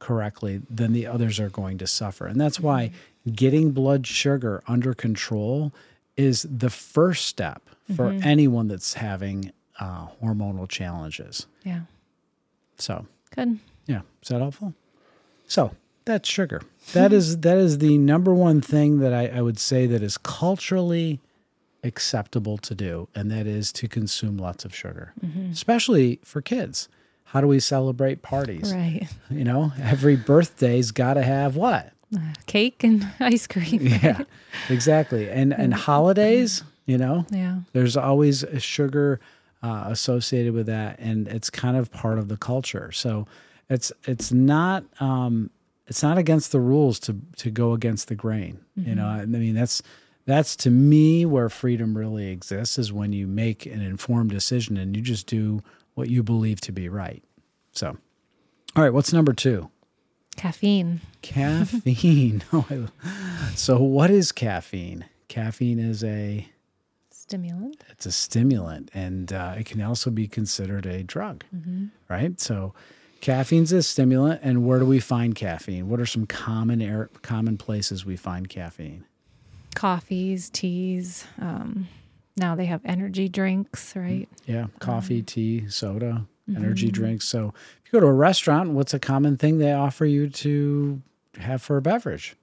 correctly, 0.01 0.63
then 0.69 0.93
the 0.93 1.07
others 1.07 1.39
are 1.39 1.51
going 1.51 1.79
to 1.79 1.87
suffer. 1.87 2.27
And 2.27 2.41
that's 2.41 2.59
why 2.59 2.91
getting 3.33 3.71
blood 3.71 4.07
sugar 4.07 4.63
under 4.67 4.95
control 4.95 5.73
is 6.17 6.47
the 6.51 6.71
first 6.71 7.27
step 7.27 7.63
for 7.95 8.11
anyone 8.23 8.69
that's 8.69 8.95
having 8.95 9.53
uh, 9.79 10.09
hormonal 10.23 10.69
challenges. 10.69 11.47
Yeah. 11.65 11.83
So, 12.79 13.07
Good. 13.35 13.59
yeah, 13.87 14.03
is 14.23 14.29
that 14.29 14.41
helpful? 14.41 14.75
So 15.47 15.73
that's 16.05 16.29
sugar. 16.29 16.63
That 16.93 17.13
is 17.13 17.39
that 17.39 17.59
is 17.59 17.79
the 17.79 17.99
number 17.99 18.33
one 18.33 18.61
thing 18.61 19.01
that 19.01 19.13
I, 19.13 19.27
I 19.27 19.43
would 19.43 19.59
say 19.59 19.87
that 19.87 20.03
is 20.03 20.17
culturally 20.19 21.21
acceptable 21.83 22.59
to 22.59 22.75
do, 22.75 23.09
and 23.15 23.31
that 23.31 23.47
is 23.47 23.73
to 23.73 23.89
consume 23.89 24.37
lots 24.37 24.65
of 24.65 24.75
sugar, 24.75 25.13
especially 25.51 26.21
for 26.25 26.41
kids. 26.41 26.89
How 27.31 27.41
do 27.41 27.47
we 27.47 27.61
celebrate 27.61 28.23
parties? 28.23 28.73
Right. 28.75 29.07
You 29.31 29.45
know, 29.45 29.73
every 29.81 30.17
birthday's 30.17 30.91
got 30.91 31.15
to 31.15 31.23
have 31.23 31.55
what? 31.55 31.93
Cake 32.47 32.83
and 32.83 33.07
ice 33.21 33.47
cream. 33.47 33.87
Yeah, 33.87 34.25
exactly. 34.69 35.31
And 35.31 35.53
and 35.55 35.73
holidays, 35.73 36.65
you 36.87 36.99
know, 36.99 37.25
Yeah. 37.31 37.61
there's 37.73 37.97
always 37.97 38.43
a 38.43 38.59
sugar 38.59 39.21
uh, 39.63 39.85
associated 39.87 40.53
with 40.55 40.67
that, 40.67 40.99
and 40.99 41.29
it's 41.29 41.49
kind 41.51 41.77
of 41.77 41.93
part 41.93 42.19
of 42.19 42.27
the 42.29 42.37
culture. 42.37 42.91
So 42.93 43.27
it's 43.69 43.93
it's 44.05 44.33
not 44.33 44.83
um, 44.99 45.51
it's 45.87 46.03
not 46.03 46.19
against 46.19 46.51
the 46.51 46.61
rules 46.61 46.99
to 47.01 47.17
to 47.37 47.51
go 47.53 47.73
against 47.73 48.09
the 48.09 48.17
grain. 48.17 48.59
You 48.75 48.97
know, 48.97 49.07
I 49.07 49.27
mean 49.27 49.55
that's 49.55 49.81
that's 50.27 50.57
to 50.57 50.71
me 50.71 51.25
where 51.25 51.49
freedom 51.49 51.97
really 51.97 52.29
exists 52.33 52.79
is 52.79 52.93
when 52.93 53.13
you 53.13 53.27
make 53.29 53.65
an 53.67 53.81
informed 53.81 54.31
decision 54.31 54.77
and 54.77 54.97
you 54.97 55.03
just 55.03 55.27
do 55.29 55.63
what 55.95 56.09
you 56.09 56.23
believe 56.23 56.61
to 56.63 56.73
be 56.73 56.89
right. 56.89 57.23
So, 57.73 57.97
all 58.77 58.83
right, 58.83 58.93
what's 58.93 59.13
number 59.13 59.33
two? 59.33 59.71
Caffeine. 60.37 61.01
Caffeine. 61.23 62.43
Oh, 62.53 62.89
so 63.55 63.83
what 63.83 64.11
is 64.11 64.33
caffeine? 64.33 65.05
Caffeine 65.29 65.79
is 65.79 66.03
a 66.05 66.49
Stimulant. 67.11 67.85
it's 67.91 68.07
a 68.07 68.13
stimulant 68.13 68.91
and 68.93 69.33
uh, 69.33 69.55
it 69.57 69.65
can 69.67 69.81
also 69.83 70.11
be 70.11 70.27
considered 70.27 70.85
a 70.85 71.05
drug 71.05 71.45
right 72.09 72.41
so 72.41 72.75
caffeine's 73.21 73.71
a 73.71 73.85
stimulant 73.85 74.41
and 74.43 74.67
where 74.67 74.81
do 74.81 74.85
we 74.85 74.99
find 74.99 75.37
caffeine 75.37 75.89
what 75.89 76.01
are 76.01 76.07
some 76.07 76.27
common 76.27 76.83
air, 76.83 77.09
common 77.23 77.57
places 77.57 78.05
we 78.05 78.17
find 78.17 78.49
caffeine 78.49 79.05
Coffees, 79.77 80.51
teas. 80.51 81.25
Um, 81.41 81.87
now 82.37 82.55
they 82.55 82.67
have 82.67 82.81
energy 82.85 83.29
drinks, 83.29 83.95
right? 83.97 84.29
yeah 84.47 84.67
coffee 84.79 85.23
tea 85.23 85.69
soda 85.69 86.27
energy 86.57 86.91
drinks 86.91 87.27
so 87.27 87.53
if 87.85 87.93
you 87.93 87.93
go 87.93 88.01
to 88.01 88.07
a 88.07 88.13
restaurant 88.13 88.71
what's 88.71 88.93
a 88.93 88.99
common 88.99 89.37
thing 89.37 89.59
they 89.59 89.73
offer 89.73 90.05
you 90.05 90.29
to 90.29 91.01
have 91.39 91.63
for 91.63 91.77
a 91.77 91.83
beverage 91.83 92.35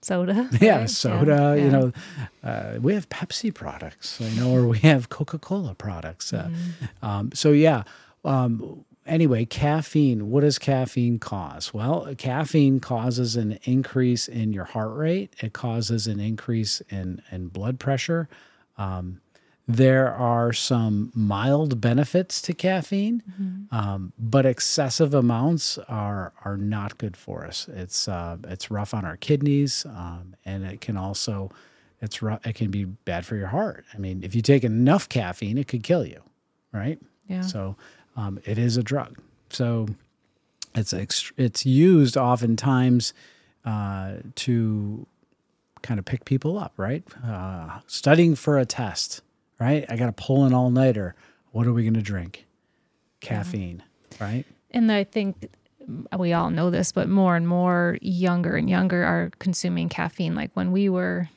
Soda. 0.00 0.48
yeah 0.60 0.78
right? 0.80 0.90
soda 0.90 1.54
Yeah. 1.56 1.64
you 1.64 1.70
know 1.70 1.92
uh, 2.42 2.78
we 2.80 2.94
have 2.94 3.08
pepsi 3.08 3.52
products 3.54 4.18
you 4.20 4.40
know 4.40 4.50
or 4.50 4.66
we 4.66 4.78
have 4.78 5.08
coca-cola 5.10 5.74
products 5.74 6.32
uh, 6.32 6.48
um, 7.02 7.30
so 7.34 7.52
yeah 7.52 7.82
um, 8.24 8.84
anyway 9.06 9.44
caffeine 9.44 10.30
what 10.30 10.40
does 10.40 10.58
caffeine 10.58 11.18
cause 11.18 11.72
well 11.74 12.12
caffeine 12.18 12.80
causes 12.80 13.36
an 13.36 13.58
increase 13.64 14.26
in 14.26 14.52
your 14.52 14.64
heart 14.64 14.96
rate 14.96 15.34
it 15.40 15.52
causes 15.52 16.06
an 16.06 16.18
increase 16.18 16.80
in, 16.88 17.20
in 17.30 17.48
blood 17.48 17.78
pressure 17.78 18.28
um, 18.78 19.20
there 19.68 20.12
are 20.12 20.52
some 20.52 21.12
mild 21.14 21.80
benefits 21.80 22.42
to 22.42 22.52
caffeine, 22.52 23.22
um, 23.70 24.12
but 24.18 24.44
excessive 24.44 25.14
amounts 25.14 25.78
are 25.88 26.32
are 26.44 26.56
not 26.56 26.98
good 26.98 27.16
for 27.16 27.46
us. 27.46 27.68
It's 27.68 28.08
uh, 28.08 28.38
it's 28.44 28.70
rough 28.70 28.92
on 28.92 29.04
our 29.04 29.16
kidneys, 29.16 29.86
um, 29.86 30.34
and 30.44 30.64
it 30.64 30.80
can 30.80 30.96
also 30.96 31.50
it's 32.00 32.20
rough, 32.20 32.44
it 32.44 32.54
can 32.54 32.70
be 32.70 32.84
bad 32.84 33.24
for 33.24 33.36
your 33.36 33.46
heart. 33.46 33.84
I 33.94 33.98
mean, 33.98 34.22
if 34.24 34.34
you 34.34 34.42
take 34.42 34.64
enough 34.64 35.08
caffeine, 35.08 35.56
it 35.56 35.68
could 35.68 35.84
kill 35.84 36.04
you, 36.04 36.20
right? 36.72 36.98
Yeah. 37.28 37.42
So 37.42 37.76
um, 38.16 38.40
it 38.44 38.58
is 38.58 38.76
a 38.76 38.82
drug. 38.82 39.16
So 39.50 39.86
it's 40.74 40.92
ext- 40.92 41.32
it's 41.36 41.64
used 41.64 42.16
oftentimes 42.16 43.14
uh, 43.64 44.14
to 44.34 45.06
kind 45.82 45.98
of 45.98 46.04
pick 46.04 46.24
people 46.24 46.58
up, 46.58 46.72
right? 46.76 47.02
Uh, 47.26 47.80
studying 47.86 48.34
for 48.34 48.58
a 48.58 48.64
test, 48.64 49.22
right? 49.60 49.84
I 49.88 49.96
got 49.96 50.06
to 50.06 50.12
pull 50.12 50.44
an 50.44 50.54
all 50.54 50.70
nighter. 50.70 51.14
What 51.50 51.66
are 51.66 51.72
we 51.72 51.82
going 51.82 51.94
to 51.94 52.02
drink? 52.02 52.46
Caffeine, 53.20 53.82
right? 54.20 54.44
And 54.70 54.90
I 54.90 55.04
think 55.04 55.48
we 56.18 56.32
all 56.32 56.50
know 56.50 56.70
this, 56.70 56.92
but 56.92 57.08
more 57.08 57.36
and 57.36 57.46
more 57.46 57.98
younger 58.00 58.56
and 58.56 58.68
younger 58.68 59.04
are 59.04 59.30
consuming 59.38 59.88
caffeine. 59.88 60.34
Like 60.34 60.50
when 60.54 60.72
we 60.72 60.88
were, 60.88 61.28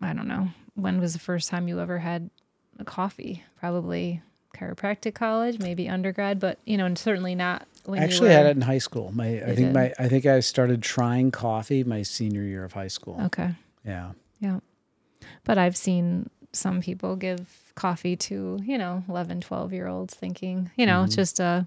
I 0.00 0.12
don't 0.12 0.28
know, 0.28 0.48
when 0.74 1.00
was 1.00 1.12
the 1.12 1.18
first 1.18 1.50
time 1.50 1.68
you 1.68 1.80
ever 1.80 1.98
had 1.98 2.30
a 2.78 2.84
coffee? 2.84 3.44
Probably 3.58 4.22
chiropractic 4.54 5.14
college, 5.14 5.58
maybe 5.58 5.88
undergrad, 5.88 6.40
but 6.40 6.58
you 6.64 6.76
know, 6.76 6.86
and 6.86 6.98
certainly 6.98 7.34
not 7.34 7.66
when 7.84 8.00
I 8.00 8.04
actually 8.04 8.30
you 8.30 8.36
were, 8.36 8.42
had 8.42 8.46
it 8.46 8.56
in 8.56 8.62
high 8.62 8.78
school. 8.78 9.10
My 9.12 9.42
I 9.42 9.46
think 9.46 9.56
did? 9.56 9.72
my 9.72 9.92
I 9.98 10.08
think 10.08 10.26
I 10.26 10.40
started 10.40 10.82
trying 10.82 11.30
coffee 11.30 11.84
my 11.84 12.02
senior 12.02 12.42
year 12.42 12.64
of 12.64 12.72
high 12.72 12.88
school. 12.88 13.20
Okay. 13.26 13.54
Yeah. 13.84 14.12
Yeah. 14.40 14.60
But 15.44 15.58
I've 15.58 15.76
seen 15.76 16.30
some 16.52 16.80
people 16.80 17.16
give 17.16 17.72
coffee 17.74 18.16
to, 18.16 18.58
you 18.64 18.78
know, 18.78 19.02
11, 19.08 19.40
12 19.40 19.72
year 19.72 19.86
olds 19.88 20.14
thinking, 20.14 20.70
you 20.76 20.86
know, 20.86 21.02
Mm-hmm. 21.02 21.10
just 21.10 21.40
uh, 21.40 21.64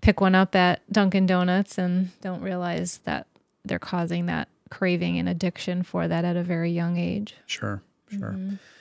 pick 0.00 0.20
one 0.20 0.34
up 0.34 0.54
at 0.54 0.80
Dunkin' 0.92 1.26
Donuts 1.26 1.78
and 1.78 2.10
don't 2.20 2.40
realize 2.42 2.98
that 3.04 3.26
they're 3.64 3.78
causing 3.78 4.26
that 4.26 4.48
craving 4.70 5.18
and 5.18 5.28
addiction 5.28 5.82
for 5.82 6.06
that 6.08 6.24
at 6.24 6.36
a 6.36 6.42
very 6.42 6.70
young 6.70 6.96
age. 6.96 7.34
Sure, 7.46 7.82
sure. 8.10 8.36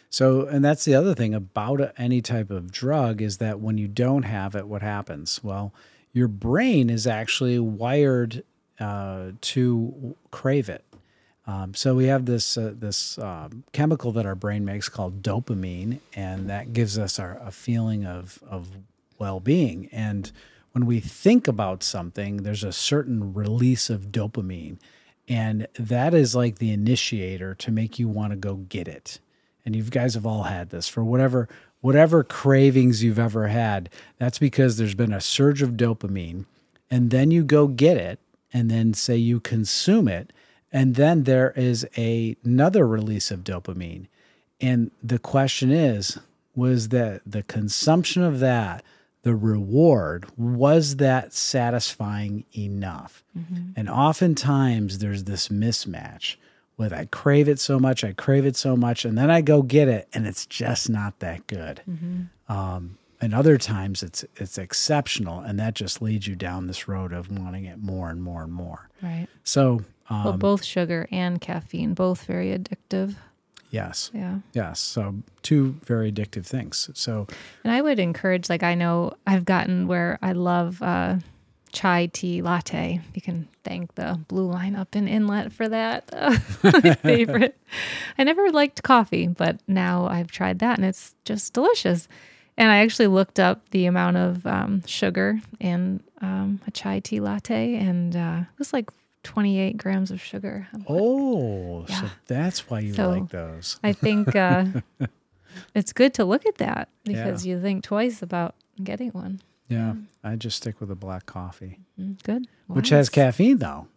So, 0.10 0.46
and 0.48 0.64
that's 0.64 0.86
the 0.86 0.96
other 0.96 1.14
thing 1.14 1.34
about 1.34 1.92
any 1.98 2.22
type 2.22 2.50
of 2.52 2.72
drug 2.72 3.22
is 3.22 3.38
that 3.38 3.60
when 3.60 3.78
you 3.78 3.88
don't 3.88 4.24
have 4.24 4.56
it, 4.56 4.68
what 4.68 4.82
happens? 4.82 5.44
Well, 5.44 5.74
your 6.14 6.28
brain 6.28 6.90
is 6.90 7.06
actually 7.06 7.60
wired 7.60 8.44
uh, 8.80 9.32
to 9.42 10.16
crave 10.32 10.70
it. 10.70 10.84
Um, 11.48 11.74
so 11.76 11.94
we 11.94 12.06
have 12.06 12.26
this 12.26 12.58
uh, 12.58 12.74
this 12.76 13.18
um, 13.20 13.64
chemical 13.72 14.12
that 14.14 14.26
our 14.26 14.36
brain 14.36 14.66
makes 14.66 14.90
called 14.90 15.22
dopamine, 15.22 16.00
and 16.16 16.50
that 16.50 16.74
gives 16.74 16.98
us 16.98 17.20
our, 17.20 17.40
a 17.44 17.52
feeling 17.52 18.06
of 18.06 18.40
of 18.50 18.70
well 19.20 19.40
being. 19.40 19.88
And 19.92 20.32
when 20.72 20.86
we 20.86 21.00
think 21.00 21.48
about 21.48 21.84
something, 21.84 22.38
there's 22.38 22.64
a 22.64 22.74
certain 22.74 23.34
release 23.34 23.90
of 23.90 24.12
dopamine, 24.12 24.78
and 25.28 25.68
that 25.78 26.14
is 26.14 26.36
like 26.36 26.58
the 26.58 26.72
initiator 26.72 27.54
to 27.56 27.72
make 27.72 28.00
you 28.00 28.08
want 28.08 28.32
to 28.32 28.38
go 28.38 28.56
get 28.56 28.88
it. 28.88 29.20
And 29.66 29.76
you 29.76 29.84
guys 29.84 30.16
have 30.16 30.26
all 30.26 30.44
had 30.44 30.72
this 30.72 30.88
for 30.88 31.04
whatever 31.04 31.48
whatever 31.82 32.24
cravings 32.24 33.04
you've 33.04 33.20
ever 33.20 33.50
had. 33.50 33.90
That's 34.18 34.40
because 34.40 34.78
there's 34.78 34.96
been 34.96 35.14
a 35.14 35.22
surge 35.22 35.62
of 35.62 35.72
dopamine, 35.72 36.46
and 36.90 37.12
then 37.12 37.30
you 37.30 37.44
go 37.44 37.68
get 37.68 37.98
it, 37.98 38.20
and 38.52 38.72
then 38.72 38.96
say 38.96 39.16
you 39.16 39.40
consume 39.40 40.08
it, 40.08 40.34
and 40.76 40.96
then 40.96 41.24
there 41.24 41.52
is 41.56 41.88
a, 41.98 42.36
another 42.44 42.86
release 42.86 43.32
of 43.32 43.46
dopamine. 43.46 44.08
And 44.60 44.92
the 45.02 45.20
question 45.20 45.72
is, 45.72 46.20
was 46.54 46.90
that 46.90 47.22
the 47.26 47.44
consumption 47.44 48.24
of 48.24 48.40
that, 48.42 48.84
the 49.24 49.36
reward, 49.36 50.26
was 50.38 50.98
that 50.98 51.34
satisfying 51.34 52.44
enough? 52.58 53.24
And 53.78 53.90
oftentimes 53.90 55.00
there's 55.00 55.24
this 55.24 55.48
mismatch 55.48 56.36
with 56.78 56.92
I 56.92 57.06
crave 57.06 57.48
it 57.48 57.60
so 57.60 57.80
much, 57.80 58.04
I 58.04 58.12
crave 58.12 58.46
it 58.46 58.58
so 58.58 58.76
much, 58.76 59.06
and 59.06 59.18
then 59.18 59.32
I 59.32 59.40
go 59.40 59.62
get 59.62 59.88
it, 59.88 60.10
and 60.14 60.28
it's 60.28 60.46
just 60.46 60.90
not 60.90 61.20
that 61.20 61.48
good. 61.48 61.82
Um, 62.50 62.98
and 63.22 63.34
other 63.34 63.58
times 63.58 64.04
it's 64.04 64.26
it's 64.36 64.58
exceptional, 64.58 65.40
and 65.40 65.58
that 65.58 65.74
just 65.74 66.02
leads 66.02 66.28
you 66.28 66.36
down 66.36 66.68
this 66.68 66.88
road 66.90 67.14
of 67.14 67.32
wanting 67.32 67.64
it 67.64 67.80
more 67.82 68.10
and 68.10 68.22
more 68.22 68.44
and 68.44 68.52
more. 68.52 68.90
Right. 69.02 69.28
So, 69.46 69.86
um, 70.10 70.24
Well, 70.24 70.38
both 70.38 70.64
sugar 70.64 71.08
and 71.12 71.40
caffeine, 71.42 71.94
both 71.94 72.26
very 72.26 72.48
addictive. 72.58 73.16
yes, 73.72 74.12
Yeah. 74.14 74.40
yes. 74.54 74.80
So 74.80 75.16
two 75.42 75.76
very 75.86 76.12
addictive 76.12 76.46
things. 76.46 76.90
So 76.94 77.28
And 77.64 77.74
I 77.74 77.82
would 77.82 78.00
encourage, 78.00 78.50
like, 78.50 78.64
I 78.64 78.76
know 78.76 79.14
I've 79.28 79.46
gotten 79.46 79.88
where 79.88 80.18
I 80.22 80.32
love 80.34 80.82
uh, 80.82 81.18
chai 81.72 82.06
tea 82.08 82.42
latte. 82.42 83.02
You 83.14 83.22
can 83.22 83.48
thank 83.64 83.96
the 83.96 84.20
blue 84.28 84.48
line 84.50 84.76
up 84.76 84.96
in 84.96 85.08
Inlet 85.08 85.52
for 85.52 85.68
that. 85.68 86.10
my 86.64 86.94
favorite. 86.96 87.58
I 88.18 88.24
never 88.24 88.50
liked 88.52 88.84
coffee, 88.84 89.28
but 89.28 89.60
now 89.68 90.06
I've 90.08 90.32
tried 90.32 90.60
that 90.60 90.78
and 90.78 90.86
it's 90.86 91.16
just 91.26 91.54
delicious. 91.54 92.08
And 92.58 92.72
I 92.72 92.78
actually 92.78 93.08
looked 93.08 93.40
up 93.42 93.70
the 93.72 93.86
amount 93.88 94.16
of 94.16 94.46
um, 94.48 94.82
sugar 94.86 95.42
in 95.60 96.02
um, 96.22 96.62
a 96.66 96.72
chai 96.72 97.00
tea 97.02 97.20
latte, 97.20 97.76
and 97.76 98.16
uh, 98.16 98.40
it 98.44 98.58
was 98.58 98.72
like 98.72 98.90
28 99.26 99.76
grams 99.78 100.12
of 100.12 100.22
sugar. 100.22 100.68
Like, 100.74 100.86
oh, 100.88 101.86
so 101.88 102.06
that's 102.28 102.70
why 102.70 102.80
you 102.80 102.94
So- 102.94 103.10
like 103.10 103.30
those. 103.30 103.78
I 103.84 103.92
think 103.94 104.36
uh, 104.36 104.66
it's 105.76 105.92
good 105.94 106.14
to 106.16 106.26
look 106.26 106.46
at 106.46 106.56
that 106.60 106.90
because 107.04 107.46
you 107.46 107.60
think 107.62 107.84
twice 107.84 108.22
about 108.22 108.56
getting 108.84 109.10
one. 109.12 109.42
Yeah, 109.68 109.96
I 110.24 110.36
just 110.36 110.58
stick 110.58 110.80
with 110.80 110.90
the 110.90 110.96
black 110.96 111.26
coffee, 111.26 111.80
Mm, 112.00 112.22
Good. 112.24 112.48
which 112.68 112.90
has 112.90 113.10
caffeine 113.10 113.58
though, 113.58 113.88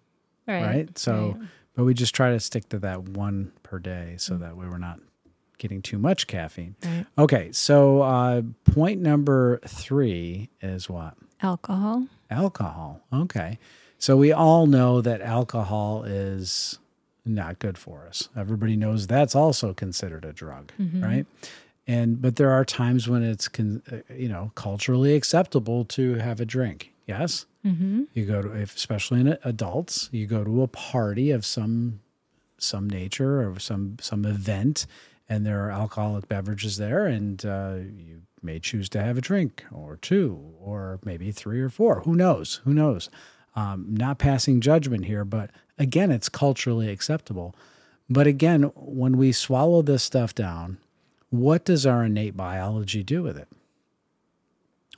right. 0.47 0.63
right? 0.65 0.99
So, 0.99 1.37
right. 1.39 1.49
but 1.75 1.85
we 1.85 1.93
just 1.93 2.15
try 2.15 2.31
to 2.31 2.41
stick 2.41 2.71
to 2.71 2.79
that 2.79 3.03
one 3.03 3.53
per 3.63 3.79
day 3.79 4.15
so 4.17 4.39
that 4.39 4.57
way 4.57 4.67
we're 4.67 4.79
not 4.79 5.01
getting 5.59 5.83
too 5.83 5.99
much 5.99 6.27
caffeine. 6.27 6.75
Right. 6.83 7.05
Okay, 7.19 7.53
so 7.53 8.01
uh, 8.01 8.43
point 8.73 9.03
number 9.03 9.59
three 9.67 10.49
is 10.63 10.89
what? 10.89 11.15
Alcohol. 11.43 12.07
Alcohol. 12.31 13.01
Okay. 13.13 13.59
So 13.99 14.17
we 14.17 14.33
all 14.33 14.67
know 14.67 15.01
that 15.01 15.21
alcohol 15.21 16.05
is 16.05 16.79
not 17.25 17.59
good 17.59 17.77
for 17.77 18.07
us. 18.07 18.29
Everybody 18.37 18.77
knows 18.77 19.07
that's 19.07 19.35
also 19.35 19.75
considered 19.75 20.25
a 20.25 20.33
drug, 20.33 20.73
right? 21.03 21.27
And 21.87 22.21
but 22.23 22.37
there 22.37 22.51
are 22.51 22.65
times 22.65 23.09
when 23.09 23.23
it's 23.23 23.49
con, 23.49 23.83
uh, 23.91 23.97
you 24.15 24.29
know 24.29 24.53
culturally 24.55 25.15
acceptable 25.15 25.85
to 25.87 26.15
have 26.17 26.41
a 26.41 26.45
drink. 26.45 26.93
Yes. 27.07 27.47
Mm-hmm. 27.65 28.05
You 28.15 28.27
go 28.27 28.43
to, 28.43 28.53
if, 28.53 28.77
especially 28.77 29.21
in 29.21 29.39
adults, 29.43 30.09
you 30.13 30.27
go 30.27 30.45
to 30.45 30.63
a 30.63 30.69
party 30.69 31.31
of 31.31 31.45
some 31.45 32.01
some 32.59 32.89
nature 32.89 33.41
or 33.49 33.59
some 33.59 33.97
some 34.01 34.25
event, 34.25 34.87
and 35.29 35.45
there 35.47 35.65
are 35.65 35.71
alcoholic 35.71 36.29
beverages 36.29 36.77
there, 36.77 37.07
and 37.07 37.45
uh, 37.45 37.77
you 37.97 38.23
may 38.43 38.61
choose 38.61 38.89
to 38.91 39.03
have 39.03 39.19
a 39.19 39.23
drink 39.23 39.65
or 39.73 39.97
two, 39.97 40.55
or 40.61 41.01
maybe 41.05 41.33
three 41.33 41.61
or 41.61 41.71
four. 41.71 42.01
Who 42.01 42.15
knows? 42.15 42.61
Who 42.65 42.75
knows? 42.75 43.11
Um, 43.57 43.87
not 43.91 44.19
passing 44.19 44.61
judgment 44.61 45.07
here, 45.07 45.25
but 45.25 45.51
again, 45.79 46.13
it's 46.13 46.29
culturally 46.29 46.91
acceptable. 46.91 47.55
But 48.09 48.27
again, 48.27 48.65
when 48.75 49.17
we 49.17 49.33
swallow 49.33 49.83
this 49.83 50.03
stuff 50.03 50.35
down, 50.35 50.79
what 51.31 51.65
does 51.65 51.85
our 51.85 52.05
innate 52.05 52.37
biology 52.37 53.03
do 53.03 53.23
with 53.23 53.37
it? 53.37 53.49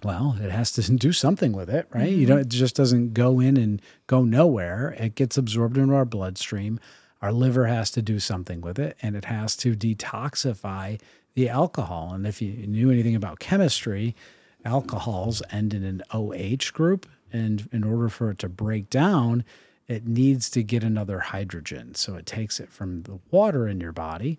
Well, 0.02 0.36
it 0.40 0.50
has 0.50 0.72
to 0.72 0.92
do 0.96 1.12
something 1.12 1.52
with 1.52 1.68
it, 1.68 1.86
right? 1.92 2.10
You 2.10 2.26
don't 2.26 2.40
it 2.40 2.48
just 2.48 2.76
doesn't 2.76 3.14
go 3.14 3.40
in 3.40 3.56
and 3.56 3.82
go 4.06 4.24
nowhere. 4.24 4.96
It 4.98 5.14
gets 5.14 5.36
absorbed 5.36 5.76
into 5.76 5.94
our 5.94 6.04
bloodstream. 6.04 6.78
Our 7.22 7.32
liver 7.32 7.66
has 7.66 7.90
to 7.92 8.02
do 8.02 8.18
something 8.18 8.60
with 8.60 8.78
it 8.78 8.96
and 9.02 9.14
it 9.14 9.26
has 9.26 9.56
to 9.58 9.74
detoxify 9.74 11.00
the 11.34 11.48
alcohol. 11.48 12.12
And 12.14 12.26
if 12.26 12.40
you 12.40 12.66
knew 12.66 12.90
anything 12.90 13.14
about 13.14 13.40
chemistry, 13.40 14.16
alcohols 14.64 15.42
end 15.50 15.74
in 15.74 15.84
an 15.84 16.02
OH 16.12 16.72
group 16.72 17.06
and 17.32 17.68
in 17.72 17.84
order 17.84 18.08
for 18.08 18.30
it 18.30 18.38
to 18.40 18.48
break 18.48 18.90
down, 18.90 19.44
it 19.88 20.06
needs 20.06 20.50
to 20.50 20.62
get 20.62 20.84
another 20.84 21.18
hydrogen. 21.20 21.94
So 21.94 22.14
it 22.14 22.26
takes 22.26 22.60
it 22.60 22.70
from 22.72 23.02
the 23.02 23.18
water 23.30 23.66
in 23.68 23.80
your 23.80 23.92
body 23.92 24.38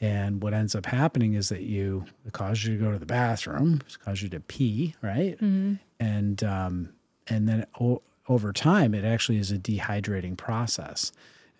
and 0.00 0.42
what 0.42 0.52
ends 0.52 0.74
up 0.74 0.86
happening 0.86 1.34
is 1.34 1.48
that 1.48 1.62
you 1.62 2.04
it 2.26 2.32
causes 2.32 2.66
you 2.66 2.76
to 2.76 2.84
go 2.84 2.92
to 2.92 2.98
the 2.98 3.06
bathroom, 3.06 3.80
it 3.86 3.98
causes 4.04 4.24
you 4.24 4.28
to 4.30 4.40
pee, 4.40 4.94
right? 5.02 5.38
And 5.98 6.42
um, 6.44 6.90
and 7.28 7.48
then 7.48 7.66
o- 7.80 8.02
over 8.28 8.52
time, 8.52 8.94
it 8.94 9.04
actually 9.04 9.38
is 9.38 9.50
a 9.50 9.58
dehydrating 9.58 10.36
process. 10.36 11.12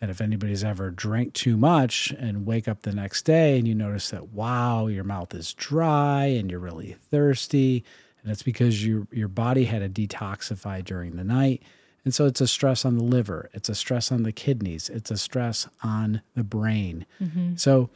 And 0.02 0.10
if 0.10 0.20
anybody's 0.20 0.62
ever 0.62 0.90
drank 0.90 1.32
too 1.32 1.56
much 1.56 2.10
and 2.18 2.44
wake 2.44 2.68
up 2.68 2.82
the 2.82 2.92
next 2.92 3.22
day 3.22 3.58
and 3.58 3.66
you 3.66 3.74
notice 3.74 4.10
that 4.10 4.28
wow, 4.28 4.86
your 4.88 5.04
mouth 5.04 5.32
is 5.34 5.54
dry 5.54 6.26
and 6.26 6.50
you're 6.50 6.60
really 6.60 6.96
thirsty, 7.10 7.82
and 8.26 8.32
it's 8.32 8.42
because 8.42 8.84
your 8.84 9.06
your 9.12 9.28
body 9.28 9.66
had 9.66 9.94
to 9.94 10.08
detoxify 10.08 10.84
during 10.84 11.14
the 11.14 11.22
night. 11.22 11.62
And 12.04 12.12
so 12.12 12.26
it's 12.26 12.40
a 12.40 12.48
stress 12.48 12.84
on 12.84 12.98
the 12.98 13.04
liver, 13.04 13.50
it's 13.52 13.68
a 13.68 13.74
stress 13.74 14.10
on 14.10 14.24
the 14.24 14.32
kidneys, 14.32 14.88
it's 14.88 15.12
a 15.12 15.16
stress 15.16 15.68
on 15.84 16.22
the 16.34 16.42
brain. 16.42 17.06
Mm-hmm. 17.20 17.54
So 17.54 17.88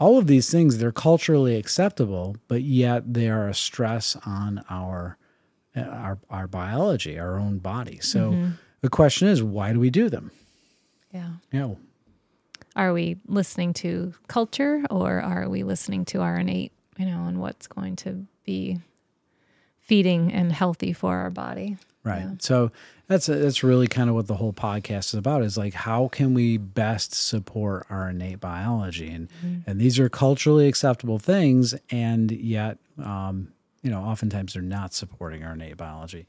all 0.00 0.16
of 0.16 0.26
these 0.26 0.50
things 0.50 0.78
they're 0.78 0.90
culturally 0.90 1.56
acceptable, 1.56 2.36
but 2.48 2.62
yet 2.62 3.12
they 3.12 3.28
are 3.28 3.46
a 3.46 3.54
stress 3.54 4.16
on 4.24 4.64
our 4.70 5.18
uh, 5.76 5.80
our 5.80 6.18
our 6.30 6.48
biology, 6.48 7.18
our 7.18 7.38
own 7.38 7.58
body. 7.58 7.98
So 8.00 8.30
mm-hmm. 8.30 8.50
the 8.80 8.88
question 8.88 9.28
is, 9.28 9.42
why 9.42 9.74
do 9.74 9.80
we 9.80 9.90
do 9.90 10.08
them? 10.08 10.30
Yeah. 11.12 11.32
Know, 11.52 11.78
Are 12.74 12.94
we 12.94 13.18
listening 13.26 13.74
to 13.74 14.14
culture 14.28 14.82
or 14.88 15.20
are 15.20 15.46
we 15.46 15.62
listening 15.62 16.06
to 16.06 16.22
our 16.22 16.38
innate, 16.38 16.72
you 16.96 17.04
know, 17.04 17.26
and 17.26 17.38
what's 17.38 17.66
going 17.66 17.96
to 17.96 18.26
be 18.46 18.80
feeding 19.84 20.32
and 20.32 20.52
healthy 20.52 20.92
for 20.92 21.16
our 21.16 21.30
body? 21.30 21.76
right. 22.04 22.42
So 22.42 22.70
that's 23.06 23.26
that's 23.26 23.62
really 23.62 23.86
kind 23.86 24.08
of 24.08 24.14
what 24.14 24.26
the 24.26 24.36
whole 24.36 24.52
podcast 24.52 25.06
is 25.06 25.14
about. 25.14 25.42
Is 25.42 25.56
like 25.56 25.74
how 25.74 26.08
can 26.08 26.34
we 26.34 26.56
best 26.56 27.14
support 27.14 27.86
our 27.90 28.10
innate 28.10 28.40
biology, 28.40 29.08
and 29.08 29.28
and 29.66 29.80
these 29.80 29.98
are 29.98 30.08
culturally 30.08 30.66
acceptable 30.68 31.18
things, 31.18 31.74
and 31.90 32.30
yet, 32.30 32.78
um, 33.02 33.52
you 33.82 33.90
know, 33.90 34.00
oftentimes 34.00 34.54
they're 34.54 34.62
not 34.62 34.94
supporting 34.94 35.44
our 35.44 35.52
innate 35.52 35.76
biology. 35.76 36.26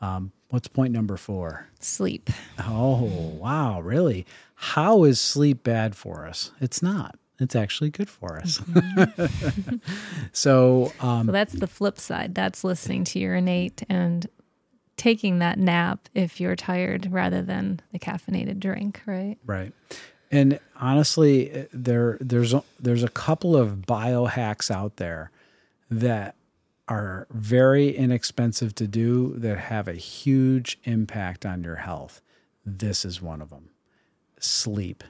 Um, 0.00 0.32
what's 0.50 0.68
point 0.68 0.92
number 0.92 1.16
four? 1.16 1.68
Sleep. 1.80 2.28
Oh, 2.60 3.04
wow, 3.38 3.80
really? 3.80 4.26
How 4.56 5.04
is 5.04 5.20
sleep 5.20 5.62
bad 5.62 5.94
for 5.96 6.26
us? 6.26 6.50
It's 6.60 6.82
not. 6.82 7.18
It's 7.38 7.54
actually 7.54 7.90
good 7.90 8.08
for 8.08 8.38
us. 8.38 8.60
so, 10.32 10.92
um, 11.00 11.26
So 11.26 11.32
that's 11.32 11.52
the 11.54 11.66
flip 11.66 11.98
side. 11.98 12.34
That's 12.34 12.64
listening 12.64 13.04
to 13.04 13.18
your 13.18 13.34
innate 13.34 13.82
and 13.88 14.26
taking 14.96 15.40
that 15.40 15.58
nap 15.58 16.08
if 16.14 16.40
you're 16.40 16.56
tired 16.56 17.12
rather 17.12 17.42
than 17.42 17.80
the 17.92 17.98
caffeinated 17.98 18.58
drink, 18.58 19.02
right? 19.06 19.36
right. 19.44 19.72
And 20.30 20.58
honestly, 20.80 21.68
there 21.72 22.18
there's 22.20 22.52
a, 22.54 22.64
there's 22.80 23.04
a 23.04 23.08
couple 23.08 23.56
of 23.56 23.82
biohacks 23.86 24.70
out 24.70 24.96
there 24.96 25.30
that 25.90 26.34
are 26.88 27.26
very 27.30 27.94
inexpensive 27.94 28.74
to 28.76 28.86
do 28.86 29.34
that 29.36 29.58
have 29.58 29.88
a 29.88 29.94
huge 29.94 30.78
impact 30.84 31.44
on 31.44 31.62
your 31.62 31.76
health. 31.76 32.22
This 32.64 33.04
is 33.04 33.20
one 33.20 33.40
of 33.42 33.50
them. 33.50 33.70
Sleep. 34.40 35.04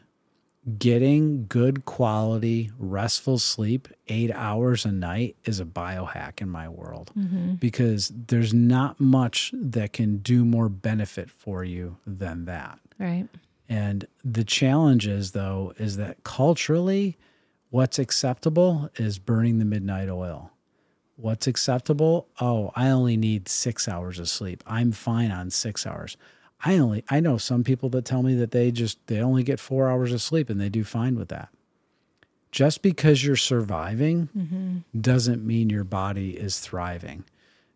Getting 0.79 1.47
good 1.47 1.85
quality, 1.85 2.73
restful 2.77 3.39
sleep, 3.39 3.87
eight 4.09 4.33
hours 4.33 4.85
a 4.85 4.91
night, 4.91 5.37
is 5.45 5.61
a 5.61 5.65
biohack 5.65 6.41
in 6.43 6.49
my 6.49 6.69
world 6.69 7.13
mm-hmm. 7.17 7.55
because 7.55 8.11
there's 8.27 8.53
not 8.53 8.99
much 8.99 9.53
that 9.55 9.93
can 9.93 10.19
do 10.19 10.45
more 10.45 10.69
benefit 10.69 11.31
for 11.31 11.63
you 11.63 11.99
than 12.05 12.47
that. 12.47 12.81
Right. 12.99 13.29
And 13.69 14.07
the 14.25 14.43
challenge 14.43 15.07
is, 15.07 15.33
though, 15.33 15.73
is 15.79 15.99
that 15.99 16.25
culturally, 16.25 17.17
what's 17.71 17.99
acceptable 18.01 18.91
is 18.97 19.21
burning 19.21 19.59
the 19.59 19.65
midnight 19.65 20.09
oil. 20.09 20.51
What's 21.15 21.47
acceptable? 21.47 22.29
Oh, 22.41 22.73
I 22.75 22.91
only 22.91 23.17
need 23.17 23.49
six 23.49 23.89
hours 23.89 24.19
of 24.19 24.29
sleep. 24.29 24.65
I'm 24.67 24.93
fine 24.93 25.31
on 25.31 25.51
six 25.51 25.87
hours. 25.87 26.17
I 26.65 26.79
only 26.79 27.05
I 27.09 27.21
know 27.21 27.39
some 27.39 27.65
people 27.65 27.89
that 27.91 28.05
tell 28.05 28.23
me 28.23 28.35
that 28.37 28.51
they 28.51 28.71
just 28.71 28.99
they 29.07 29.21
only 29.21 29.43
get 29.43 29.61
four 29.61 29.89
hours 29.89 30.13
of 30.13 30.23
sleep 30.23 30.49
and 30.51 30.61
they 30.61 30.69
do 30.69 30.85
fine 30.85 31.17
with 31.17 31.29
that. 31.29 31.49
Just 32.51 32.81
because 32.81 33.25
you're 33.25 33.37
surviving 33.37 34.85
doesn't 34.99 35.45
mean 35.47 35.69
your 35.69 35.85
body 35.85 36.31
is 36.31 36.59
thriving. 36.59 37.25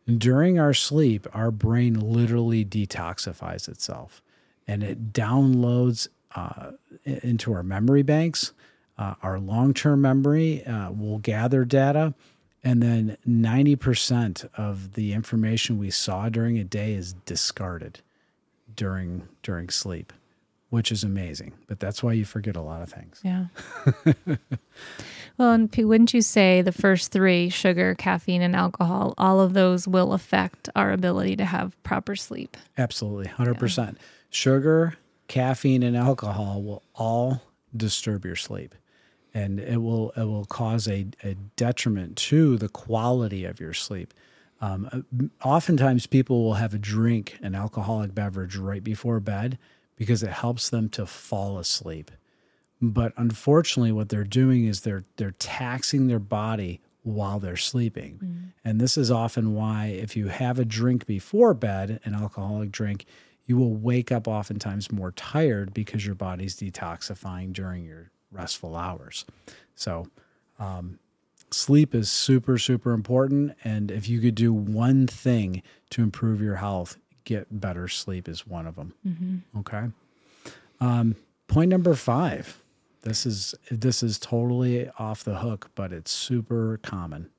During 0.07 0.59
our 0.59 0.73
sleep, 0.73 1.27
our 1.35 1.51
brain 1.51 1.95
literally 2.01 2.65
detoxifies 2.65 3.69
itself 3.69 4.23
and 4.67 4.83
it 4.83 5.13
downloads 5.13 6.09
uh, 6.35 6.73
into 7.05 7.53
our 7.53 7.63
memory 7.63 8.03
banks. 8.03 8.53
Uh, 8.97 9.15
our 9.23 9.39
long 9.39 9.75
term 9.75 10.01
memory 10.01 10.65
uh, 10.65 10.91
will 10.91 11.19
gather 11.19 11.65
data, 11.65 12.15
and 12.63 12.83
then 12.83 13.17
90% 13.29 14.49
of 14.55 14.93
the 14.93 15.13
information 15.13 15.79
we 15.79 15.91
saw 15.91 16.29
during 16.29 16.59
a 16.59 16.65
day 16.65 16.93
is 16.95 17.15
discarded 17.25 18.01
during 18.81 19.29
during 19.43 19.69
sleep, 19.69 20.11
which 20.71 20.91
is 20.91 21.05
amazing. 21.05 21.53
But 21.67 21.81
that's 21.81 22.03
why 22.03 22.15
you 22.15 22.25
forget 22.25 22.57
a 22.57 22.63
lot 22.63 22.81
of 22.81 22.89
things. 22.89 23.21
Yeah. 23.23 23.45
well, 25.37 25.53
and 25.53 25.71
P- 25.71 25.85
wouldn't 25.85 26.15
you 26.15 26.23
say 26.23 26.63
the 26.63 26.73
first 26.73 27.13
three 27.13 27.51
sugar, 27.51 27.95
caffeine, 27.95 28.41
and 28.41 28.57
alcohol, 28.57 29.13
all 29.19 29.39
of 29.39 29.53
those 29.53 29.87
will 29.87 30.15
affect 30.15 30.71
our 30.75 30.93
ability 30.93 31.37
to 31.37 31.45
have 31.45 31.77
proper 31.83 32.17
sleep? 32.17 32.57
Absolutely, 32.79 33.27
100%. 33.27 33.97
Sugar, 34.31 34.95
caffeine, 35.29 35.83
and 35.83 35.95
alcohol 35.95 36.63
will 36.63 36.83
all 36.95 37.43
disturb 37.77 38.25
your 38.25 38.37
sleep. 38.37 38.75
And 39.35 39.61
it 39.61 39.77
will 39.77 40.13
it 40.17 40.25
will 40.25 40.47
cause 40.47 40.89
a, 40.89 41.07
a 41.23 41.35
detriment 41.57 42.17
to 42.17 42.57
the 42.57 42.71
quality 42.71 43.45
of 43.45 43.61
your 43.61 43.75
sleep. 43.75 44.15
Um, 44.61 44.89
uh, 44.93 45.47
oftentimes, 45.49 46.07
people 46.07 46.45
will 46.45 46.55
have 46.55 46.75
a 46.75 46.79
drink, 46.79 47.39
an 47.43 47.55
alcoholic 47.55 48.15
beverage, 48.15 48.57
right 48.57 48.85
before 48.85 49.21
bed 49.21 49.59
because 49.97 50.23
it 50.23 50.31
helps 50.31 50.71
them 50.71 50.89
to 50.91 51.07
fall 51.07 51.59
asleep. 51.59 52.11
But 52.81 53.13
unfortunately, 53.17 53.93
what 53.93 54.09
they're 54.09 54.25
doing 54.25 54.65
is 54.67 54.81
they're 54.81 55.05
they're 55.17 55.33
taxing 55.33 56.07
their 56.07 56.19
body 56.19 56.81
while 57.03 57.39
they're 57.39 57.57
sleeping. 57.57 58.19
And 58.65 58.81
this 58.81 58.97
is 58.99 59.11
often 59.11 59.55
why 59.55 59.87
if 59.87 60.17
you 60.17 60.29
have 60.29 60.59
a 60.59 60.65
drink 60.65 61.07
before 61.07 61.55
bed, 61.55 62.01
an 62.05 62.15
alcoholic 62.15 62.71
drink, 62.71 63.07
you 63.47 63.57
will 63.57 63.75
wake 63.75 64.13
up 64.13 64.29
oftentimes 64.29 64.93
more 64.93 65.13
tired 65.13 65.75
because 65.75 66.07
your 66.07 66.15
body's 66.15 66.57
detoxifying 66.57 67.53
during 67.53 67.85
your 67.85 68.11
restful 68.31 68.77
hours. 68.77 69.25
So 69.75 70.09
um, 70.59 70.99
sleep 71.53 71.95
is 71.95 72.11
super, 72.11 72.59
super 72.59 72.93
important. 72.93 73.57
And 73.65 73.91
if 73.91 74.09
you 74.09 74.21
could 74.21 74.35
do 74.35 74.53
one 74.53 75.07
thing 75.07 75.63
to 75.91 76.03
improve 76.03 76.41
your 76.41 76.57
health, 76.57 76.97
get 77.25 77.61
better 77.61 77.89
sleep 77.89 78.29
is 78.29 78.47
one 78.47 78.67
of 78.67 78.77
them. 78.77 78.95
Okay. 79.59 79.85
Um, 80.81 81.17
point 81.49 81.71
number 81.71 81.95
five. 81.95 82.61
This 83.03 83.25
is 83.25 83.55
this 83.71 84.03
is 84.03 84.19
totally 84.19 84.91
off 84.99 85.25
the 85.25 85.39
hook, 85.39 85.71
but 85.75 85.91
it's 85.93 86.11
super 86.11 86.79
common. 86.83 87.31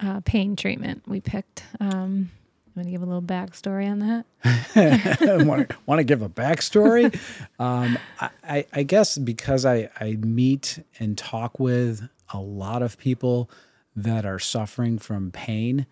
Uh, 0.00 0.20
pain 0.24 0.56
treatment 0.56 1.02
we 1.06 1.20
picked. 1.20 1.64
Um, 1.78 2.30
I'm 2.74 2.82
going 2.82 2.86
to 2.86 2.90
give 2.90 3.02
a 3.02 3.06
little 3.06 3.22
backstory 3.22 3.90
on 3.90 3.98
that. 3.98 5.44
want, 5.46 5.68
to, 5.68 5.76
want 5.84 5.98
to 5.98 6.04
give 6.04 6.22
a 6.22 6.28
backstory? 6.28 7.16
Um, 7.58 7.96
I, 8.18 8.30
I, 8.42 8.66
I 8.72 8.82
guess 8.82 9.16
because 9.16 9.64
I, 9.64 9.88
I 10.00 10.14
meet 10.14 10.82
and 10.98 11.16
talk 11.16 11.60
with 11.60 12.08
a 12.32 12.40
lot 12.40 12.82
of 12.82 12.98
people 12.98 13.50
that 13.94 14.24
are 14.24 14.38
suffering 14.38 14.98
from 14.98 15.30
pain, 15.30 15.86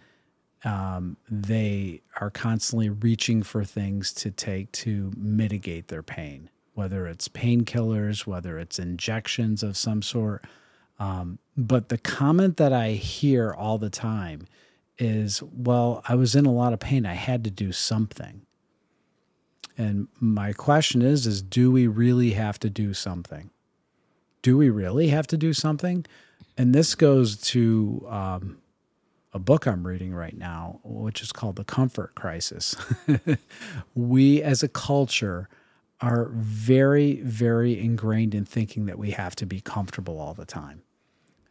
um, 0.65 1.17
they 1.29 2.01
are 2.21 2.31
constantly 2.31 2.89
reaching 2.89 3.43
for 3.43 3.65
things 3.65 4.13
to 4.13 4.31
take 4.31 4.71
to 4.73 5.13
mitigate 5.17 5.89
their 5.89 6.03
pain, 6.03 6.51
whether 6.75 7.07
it's 7.07 7.29
painkillers, 7.29 8.27
whether 8.27 8.59
it's 8.59 8.79
injections 8.79 9.63
of 9.63 9.77
some 9.77 10.03
sort. 10.03 10.45
Um, 10.99 11.39
but 11.57 11.89
the 11.89 11.99
comment 11.99 12.57
that 12.59 12.73
I 12.73 12.93
hear 12.93 13.53
all 13.53 13.79
the 13.79 13.91
time 13.91 14.47
is, 14.99 15.43
well, 15.43 16.03
I 16.07 16.15
was 16.15 16.35
in 16.35 16.45
a 16.45 16.53
lot 16.53 16.75
of 16.75 16.81
pain. 16.81 17.07
I 17.07 17.15
had 17.15 17.43
to 17.45 17.51
do 17.51 17.73
something. 17.73 18.43
And 19.79 20.09
my 20.19 20.53
question 20.53 21.01
is, 21.01 21.27
is 21.27 21.41
do 21.41 21.71
we 21.73 21.87
really 21.87 22.33
have 22.33 22.59
to 22.61 22.69
do 22.69 22.93
something? 22.93 23.51
Do 24.43 24.59
we 24.59 24.69
really 24.69 25.09
have 25.09 25.27
to 25.29 25.39
do 25.39 25.55
something? 25.55 26.05
And 26.61 26.75
this 26.75 26.95
goes 26.95 27.39
to 27.39 28.07
um, 28.11 28.59
a 29.33 29.39
book 29.39 29.67
I'm 29.67 29.87
reading 29.87 30.13
right 30.13 30.37
now, 30.37 30.79
which 30.85 31.23
is 31.23 31.33
called 31.33 31.57
The 31.57 31.65
Comfort 31.65 32.15
Crisis. 32.15 32.77
we 33.95 34.43
as 34.43 34.63
a 34.63 34.69
culture 34.69 35.49
are 36.03 36.29
very, 36.35 37.23
very 37.23 37.81
ingrained 37.81 38.35
in 38.35 38.45
thinking 38.45 38.85
that 38.85 38.99
we 38.99 39.13
have 39.13 39.35
to 39.37 39.47
be 39.47 39.63
comfortable 39.63 40.21
all 40.21 40.35
the 40.35 40.45
time. 40.45 40.83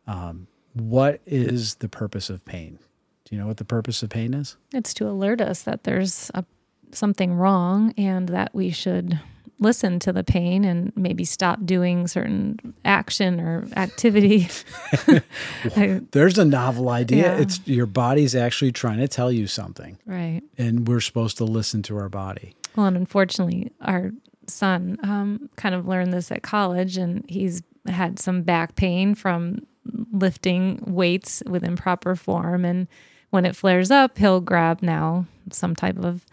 Um, 0.06 0.46
what 0.74 1.22
is 1.26 1.74
the 1.78 1.90
purpose 1.90 2.30
of 2.30 2.46
pain? 2.46 2.78
Do 3.26 3.36
you 3.36 3.42
know 3.42 3.48
what 3.48 3.58
the 3.58 3.66
purpose 3.66 4.04
of 4.04 4.12
pain 4.12 4.36
is? 4.36 4.58
It's 4.76 4.94
to 4.94 5.10
alert 5.10 5.42
us 5.42 5.64
that 5.64 5.86
there's 5.86 6.30
a, 6.36 6.46
something 6.92 7.34
wrong 7.34 7.94
and 7.98 8.30
that 8.30 8.54
we 8.54 8.70
should 8.72 9.20
listen 9.62 10.00
to 10.00 10.14
the 10.14 10.24
pain 10.24 10.64
and 10.64 10.94
maybe 10.96 11.26
stop 11.26 11.66
doing 11.66 12.08
certain 12.08 12.58
action 12.86 13.40
or 13.42 13.68
activity. 13.76 14.48
I- 15.76 16.02
There's 16.12 16.38
a 16.38 16.46
novel 16.46 16.90
idea. 16.90 17.36
Yeah. 17.36 17.42
It's 17.42 17.60
your 17.68 17.86
body's 17.86 18.36
actually 18.36 18.72
trying 18.72 19.00
to 19.00 19.08
tell 19.08 19.32
you 19.32 19.48
something, 19.48 19.98
right. 20.06 20.42
and 20.58 20.88
we're 20.88 21.02
supposed 21.02 21.38
to 21.38 21.44
listen 21.46 21.82
to 21.84 21.98
our 21.98 22.10
body. 22.10 22.56
Well, 22.76 22.86
and 22.86 22.96
unfortunately, 22.98 23.72
our 23.82 24.12
son 24.48 24.98
um, 25.04 25.50
kind 25.58 25.76
of 25.76 25.88
learned 25.88 26.14
this 26.14 26.32
at 26.32 26.42
college, 26.44 26.98
and 26.98 27.26
he's 27.28 27.62
had 27.88 28.20
some 28.20 28.44
back 28.44 28.76
pain 28.76 29.14
from 29.16 29.66
lifting 30.14 30.82
weights 30.86 31.42
with 31.48 31.64
improper 31.64 32.16
form. 32.16 32.64
And 32.64 32.88
when 33.32 33.46
it 33.46 33.56
flares 33.56 33.92
up, 33.92 34.18
he'll 34.18 34.42
grab 34.42 34.82
now 34.82 35.26
some 35.52 35.76
type 35.76 35.98
of 35.98 36.26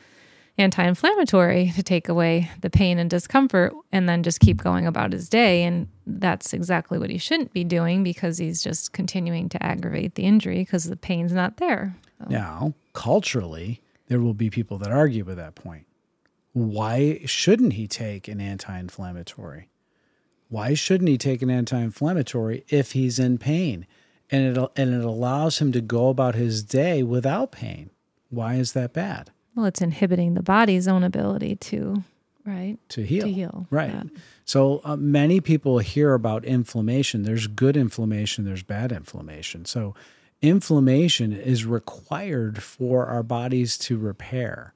anti 0.58 0.82
inflammatory 0.82 1.72
to 1.74 1.82
take 1.82 2.08
away 2.08 2.50
the 2.60 2.70
pain 2.70 2.98
and 2.98 3.10
discomfort 3.10 3.74
and 3.92 4.08
then 4.08 4.22
just 4.22 4.40
keep 4.40 4.58
going 4.62 4.86
about 4.86 5.12
his 5.12 5.28
day. 5.28 5.62
And 5.62 5.88
that's 6.06 6.52
exactly 6.52 6.98
what 6.98 7.10
he 7.10 7.18
shouldn't 7.18 7.52
be 7.52 7.64
doing 7.64 8.02
because 8.02 8.38
he's 8.38 8.62
just 8.62 8.92
continuing 8.92 9.48
to 9.50 9.62
aggravate 9.62 10.14
the 10.14 10.24
injury 10.24 10.58
because 10.58 10.84
the 10.84 10.96
pain's 10.96 11.32
not 11.32 11.58
there. 11.58 11.96
Now, 12.28 12.74
culturally, 12.94 13.82
there 14.08 14.20
will 14.20 14.34
be 14.34 14.48
people 14.48 14.78
that 14.78 14.90
argue 14.90 15.24
with 15.24 15.36
that 15.36 15.54
point. 15.54 15.86
Why 16.52 17.20
shouldn't 17.26 17.74
he 17.74 17.86
take 17.86 18.28
an 18.28 18.40
anti 18.40 18.78
inflammatory? 18.78 19.68
Why 20.48 20.74
shouldn't 20.74 21.08
he 21.08 21.18
take 21.18 21.42
an 21.42 21.50
anti 21.50 21.78
inflammatory 21.78 22.64
if 22.68 22.92
he's 22.92 23.18
in 23.18 23.36
pain? 23.36 23.86
And 24.30 24.56
it, 24.56 24.70
and 24.76 24.94
it 24.94 25.04
allows 25.04 25.58
him 25.58 25.70
to 25.72 25.80
go 25.80 26.08
about 26.08 26.34
his 26.34 26.62
day 26.64 27.02
without 27.02 27.52
pain. 27.52 27.90
Why 28.30 28.54
is 28.54 28.72
that 28.72 28.92
bad? 28.92 29.30
Well, 29.56 29.64
it's 29.66 29.80
inhibiting 29.80 30.34
the 30.34 30.42
body's 30.42 30.86
own 30.86 31.02
ability 31.02 31.56
to, 31.56 32.04
right? 32.44 32.76
To 32.90 33.02
heal. 33.02 33.22
To 33.26 33.32
heal, 33.32 33.66
Right. 33.70 33.90
yeah. 33.90 34.02
So 34.44 34.82
uh, 34.84 34.96
many 34.96 35.40
people 35.40 35.78
hear 35.78 36.14
about 36.14 36.44
inflammation. 36.44 37.22
There's 37.22 37.46
good 37.48 37.76
inflammation, 37.76 38.44
there's 38.44 38.62
bad 38.62 38.92
inflammation. 38.92 39.64
So 39.64 39.94
inflammation 40.42 41.32
is 41.32 41.64
required 41.64 42.62
for 42.62 43.06
our 43.06 43.22
bodies 43.22 43.76
to 43.78 43.96
repair. 43.98 44.74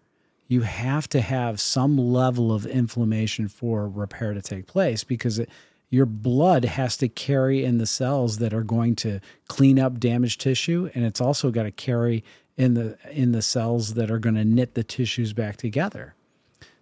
You 0.48 0.62
have 0.62 1.08
to 1.10 1.20
have 1.20 1.60
some 1.60 1.96
level 1.96 2.52
of 2.52 2.66
inflammation 2.66 3.46
for 3.48 3.88
repair 3.88 4.34
to 4.34 4.42
take 4.42 4.66
place 4.66 5.04
because 5.04 5.38
it, 5.38 5.48
your 5.90 6.06
blood 6.06 6.64
has 6.64 6.96
to 6.96 7.08
carry 7.08 7.64
in 7.64 7.78
the 7.78 7.86
cells 7.86 8.38
that 8.38 8.52
are 8.52 8.64
going 8.64 8.96
to 8.96 9.20
clean 9.48 9.78
up 9.78 10.00
damaged 10.00 10.40
tissue 10.40 10.90
and 10.94 11.04
it's 11.04 11.20
also 11.20 11.50
got 11.50 11.64
to 11.64 11.70
carry 11.70 12.24
in 12.56 12.74
the 12.74 12.98
in 13.10 13.32
the 13.32 13.42
cells 13.42 13.94
that 13.94 14.10
are 14.10 14.18
going 14.18 14.34
to 14.34 14.44
knit 14.44 14.74
the 14.74 14.84
tissues 14.84 15.32
back 15.32 15.56
together. 15.56 16.14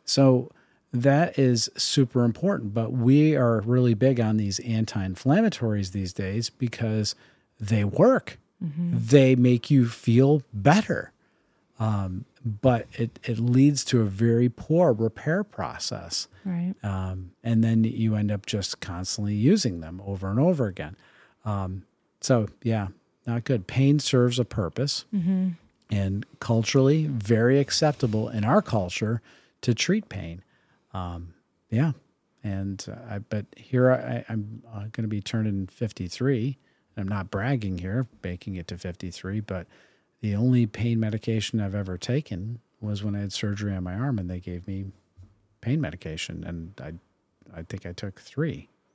So 0.04 0.50
that 0.92 1.38
is 1.38 1.70
super 1.76 2.24
important. 2.24 2.74
But 2.74 2.92
we 2.92 3.37
are 3.37 3.61
really 3.61 3.94
big 3.94 4.20
on 4.20 4.37
these 4.37 4.59
anti 4.61 5.07
inflammatories 5.07 5.92
these 5.92 6.12
days 6.12 6.50
because 6.50 7.14
they 7.61 7.85
work, 7.85 8.38
they 8.61 9.35
make 9.37 9.70
you 9.70 9.88
feel 9.88 10.42
better. 10.52 11.12
Um, 11.78 12.24
but 12.44 12.87
it, 12.94 13.18
it 13.24 13.38
leads 13.38 13.85
to 13.87 14.00
a 14.00 14.04
very 14.04 14.48
poor 14.48 14.92
repair 14.92 15.44
process. 15.44 16.28
Right. 16.44 16.74
Um, 16.83 17.33
and 17.44 17.62
then 17.62 17.85
you 17.85 18.14
end 18.14 18.33
up 18.33 18.46
just 18.46 18.81
constantly 18.81 19.35
using 19.35 19.81
them 19.81 20.00
over 20.04 20.31
and 20.31 20.40
over 20.40 20.66
again. 20.66 20.96
Um, 21.44 21.85
so, 22.20 22.48
yeah, 22.62 22.88
not 23.28 23.44
good. 23.44 23.66
Pain 23.66 23.98
serves 23.98 24.38
a 24.38 24.44
purpose 24.44 25.04
and 25.90 26.26
culturally 26.40 27.06
very 27.06 27.60
acceptable 27.60 28.28
in 28.28 28.44
our 28.44 28.62
culture 28.62 29.20
to 29.60 29.74
treat 29.74 30.08
pain. 30.08 30.42
Um, 30.92 31.34
yeah. 31.70 31.92
And 32.42 32.84
uh, 32.88 33.14
I, 33.14 33.18
but 33.18 33.46
here 33.56 33.90
I, 33.90 34.24
I'm 34.28 34.62
uh, 34.72 34.80
going 34.80 35.02
to 35.02 35.08
be 35.08 35.20
turning 35.20 35.66
53. 35.66 36.56
I'm 36.96 37.08
not 37.08 37.30
bragging 37.30 37.78
here, 37.78 38.06
making 38.24 38.56
it 38.56 38.66
to 38.68 38.78
53, 38.78 39.40
but 39.40 39.66
the 40.20 40.34
only 40.34 40.66
pain 40.66 40.98
medication 40.98 41.60
I've 41.60 41.74
ever 41.74 41.96
taken 41.96 42.60
was 42.80 43.04
when 43.04 43.14
I 43.14 43.20
had 43.20 43.32
surgery 43.32 43.74
on 43.74 43.84
my 43.84 43.94
arm 43.94 44.18
and 44.18 44.28
they 44.28 44.40
gave 44.40 44.66
me 44.66 44.86
pain 45.60 45.80
medication. 45.80 46.44
And 46.44 46.72
I, 46.80 47.58
I 47.58 47.62
think 47.62 47.86
I 47.86 47.92
took 47.92 48.20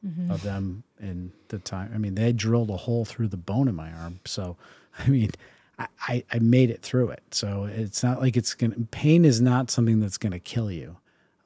3 0.04 0.30
of 0.30 0.44
them 0.44 0.84
in 1.00 1.32
the 1.48 1.60
time. 1.60 1.92
I 1.94 1.98
mean, 1.98 2.16
they 2.16 2.32
drilled 2.34 2.70
a 2.70 2.78
hole 2.78 3.06
through 3.06 3.30
the 3.30 3.38
bone 3.38 3.68
in 3.68 3.76
my 3.76 3.92
arm. 3.92 4.20
So, 4.26 4.58
I 5.00 5.08
mean, 5.08 5.32
I, 5.80 6.24
I, 6.32 6.40
made 6.40 6.70
it 6.70 6.82
through 6.82 7.10
it. 7.10 7.24
So 7.32 7.64
it's 7.66 8.04
not 8.04 8.22
like 8.22 8.38
it's 8.38 8.54
going 8.54 8.72
to, 8.74 8.80
pain 8.92 9.26
is 9.26 9.42
not 9.42 9.72
something 9.72 10.00
that's 10.00 10.18
going 10.18 10.32
to 10.32 10.40
kill 10.40 10.72
you. 10.72 10.98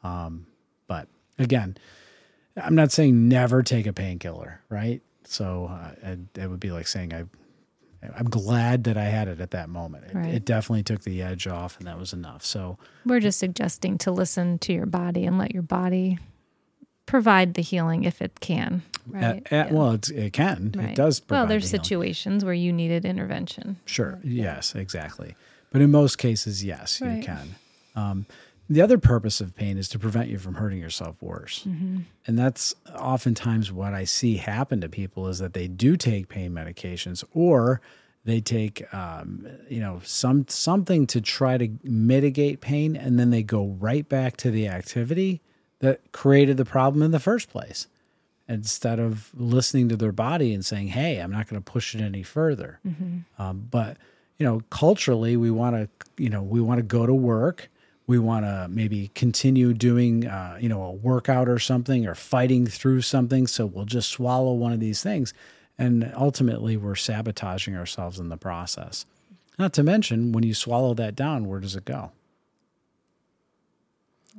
Um, 0.03 0.47
but 0.87 1.07
again, 1.39 1.77
I'm 2.61 2.75
not 2.75 2.91
saying 2.91 3.29
never 3.29 3.63
take 3.63 3.87
a 3.87 3.93
painkiller, 3.93 4.61
right? 4.69 5.01
So 5.23 5.69
uh, 5.71 5.91
it, 6.11 6.19
it 6.39 6.49
would 6.49 6.59
be 6.59 6.71
like 6.71 6.87
saying 6.87 7.13
I, 7.13 7.23
I'm 8.15 8.29
glad 8.29 8.83
that 8.85 8.97
I 8.97 9.05
had 9.05 9.27
it 9.27 9.39
at 9.39 9.51
that 9.51 9.69
moment. 9.69 10.05
It, 10.05 10.15
Right. 10.15 10.33
it 10.33 10.45
definitely 10.45 10.83
took 10.83 11.03
the 11.03 11.21
edge 11.21 11.47
off, 11.47 11.77
and 11.77 11.87
that 11.87 11.97
was 11.97 12.13
enough. 12.13 12.43
So 12.45 12.77
We're 13.05 13.19
just 13.19 13.39
suggesting 13.39 13.97
to 13.99 14.11
listen 14.11 14.59
to 14.59 14.73
your 14.73 14.85
body 14.85 15.25
and 15.25 15.37
let 15.37 15.53
your 15.53 15.63
body 15.63 16.19
provide 17.07 17.55
the 17.55 17.61
healing 17.63 18.03
if 18.03 18.21
it 18.21 18.39
can. 18.39 18.83
Right. 19.07 19.23
at, 19.23 19.53
at- 19.53 19.67
Yeah. 19.71 19.73
well, 19.73 19.91
it's, 19.93 20.09
it 20.11 20.33
can, 20.33 20.73
Right. 20.77 20.89
it 20.89 20.95
does. 20.95 21.21
Well, 21.29 21.47
there's 21.47 21.71
the 21.71 21.77
situations 21.77 22.43
where 22.45 22.53
you 22.53 22.71
needed 22.73 23.05
intervention. 23.05 23.77
Sure. 23.85 24.19
Yes, 24.23 24.75
exactly. 24.75 25.35
But 25.71 25.81
in 25.81 25.89
most 25.91 26.17
cases, 26.17 26.63
yes, 26.63 27.01
you 27.01 27.21
can. 27.23 27.55
Um, 27.95 28.25
the 28.69 28.81
other 28.81 28.97
purpose 28.97 29.39
of 29.39 29.55
pain 29.55 29.77
is 29.77 29.87
to 29.89 29.99
prevent 29.99 30.29
you 30.29 30.37
from 30.37 30.55
hurting 30.55 30.79
yourself 30.79 31.21
worse. 31.21 31.65
And 31.65 32.37
that's 32.37 32.75
oftentimes 32.93 33.71
what 33.71 33.93
I 33.93 34.03
see 34.03 34.37
happen 34.37 34.81
to 34.81 34.89
people 34.89 35.27
is 35.29 35.39
that 35.39 35.53
they 35.53 35.67
do 35.69 35.95
take 35.95 36.27
pain 36.27 36.51
medications 36.51 37.23
or 37.33 37.79
they 38.25 38.41
take, 38.41 38.93
um, 38.93 39.47
you 39.69 39.79
know, 39.79 40.01
some 40.03 40.45
something 40.49 41.07
to 41.07 41.21
try 41.21 41.57
to 41.57 41.69
mitigate 41.83 42.59
pain, 42.59 42.97
and 42.97 43.17
then 43.17 43.29
they 43.29 43.41
go 43.41 43.67
right 43.79 44.07
back 44.09 44.35
to 44.37 44.51
the 44.51 44.67
activity 44.67 45.41
that 45.79 46.11
created 46.11 46.57
the 46.57 46.65
problem 46.65 47.01
in 47.03 47.11
the 47.11 47.19
first 47.19 47.49
place 47.49 47.87
instead 48.49 48.99
of 48.99 49.29
listening 49.35 49.89
to 49.89 49.97
their 49.97 50.11
body 50.11 50.53
and 50.53 50.65
saying, 50.65 50.87
"Hey, 50.87 51.19
I'm 51.19 51.31
not 51.31 51.47
going 51.47 51.61
to 51.61 51.71
push 51.71 51.93
it 51.95 52.01
any 52.01 52.23
further." 52.23 52.79
Um, 53.37 53.67
but 53.69 53.97
you 54.37 54.45
know, 54.45 54.61
culturally, 54.69 55.35
we 55.35 55.49
want 55.49 55.75
to, 55.75 55.89
you 56.23 56.29
know, 56.29 56.43
we 56.43 56.61
want 56.61 56.77
to 56.77 56.83
go 56.83 57.05
to 57.05 57.13
work. 57.13 57.69
We 58.05 58.19
want 58.19 58.45
to 58.45 58.67
maybe 58.69 59.09
continue 59.15 59.73
doing, 59.73 60.27
uh, 60.27 60.57
you 60.61 60.69
know, 60.69 60.81
a 60.83 60.91
workout 60.91 61.49
or 61.49 61.59
something, 61.59 62.05
or 62.07 62.15
fighting 62.15 62.65
through 62.67 63.01
something. 63.01 63.47
So 63.47 63.65
we'll 63.65 63.85
just 63.85 64.09
swallow 64.11 64.53
one 64.53 64.71
of 64.71 64.79
these 64.79 65.01
things, 65.03 65.33
And 65.79 66.11
ultimately, 66.15 66.77
we're 66.77 66.95
sabotaging 66.95 67.75
ourselves 67.75 68.17
in 68.19 68.29
the 68.29 68.37
process. 68.37 69.05
Not 69.59 69.73
to 69.73 69.83
mention, 69.83 70.31
when 70.31 70.43
you 70.43 70.53
swallow 70.53 70.93
that 70.95 71.15
down, 71.15 71.47
where 71.47 71.59
does 71.59 71.75
it 71.75 71.85
go? 71.85 72.11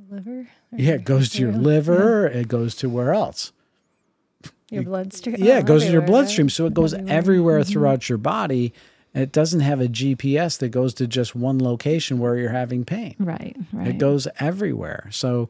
Liver? 0.09 0.47
Yeah, 0.75 0.93
it 0.93 1.03
goes 1.03 1.29
to 1.29 1.41
your 1.41 1.51
liver. 1.51 2.27
It 2.27 2.47
goes 2.47 2.75
to 2.75 2.89
where 2.89 3.13
else? 3.13 3.51
Your 4.69 4.83
bloodstream. 4.83 5.35
Yeah, 5.39 5.55
oh, 5.55 5.57
it 5.59 5.65
goes 5.65 5.81
to 5.83 5.91
your 5.91 6.01
everywhere. 6.01 6.21
bloodstream. 6.21 6.49
So 6.49 6.65
it 6.65 6.73
goes 6.73 6.93
everywhere 6.93 7.63
throughout 7.63 8.07
your 8.07 8.17
body. 8.17 8.73
It 9.13 9.31
doesn't 9.31 9.61
have 9.61 9.81
a 9.81 9.87
GPS 9.87 10.59
that 10.59 10.69
goes 10.69 10.93
to 10.95 11.07
just 11.07 11.35
one 11.35 11.57
location 11.57 12.19
where 12.19 12.37
you're 12.37 12.51
having 12.51 12.85
pain. 12.85 13.15
Right, 13.17 13.57
right. 13.73 13.87
It 13.87 13.97
goes 13.97 14.27
everywhere. 14.39 15.07
So 15.11 15.49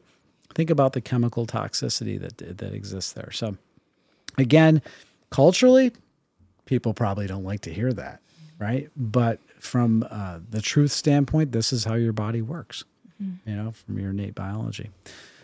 think 0.54 0.70
about 0.70 0.94
the 0.94 1.00
chemical 1.02 1.46
toxicity 1.46 2.18
that 2.18 2.58
that 2.58 2.72
exists 2.72 3.12
there. 3.12 3.30
So 3.32 3.58
again, 4.38 4.80
culturally, 5.30 5.92
people 6.64 6.94
probably 6.94 7.26
don't 7.26 7.44
like 7.44 7.60
to 7.62 7.72
hear 7.72 7.92
that, 7.92 8.20
right? 8.58 8.88
But 8.96 9.40
from 9.58 10.06
uh, 10.10 10.38
the 10.48 10.62
truth 10.62 10.92
standpoint, 10.92 11.52
this 11.52 11.72
is 11.72 11.84
how 11.84 11.94
your 11.94 12.14
body 12.14 12.40
works. 12.40 12.84
You 13.44 13.54
know, 13.56 13.72
from 13.72 13.98
your 13.98 14.10
innate 14.10 14.34
biology. 14.34 14.90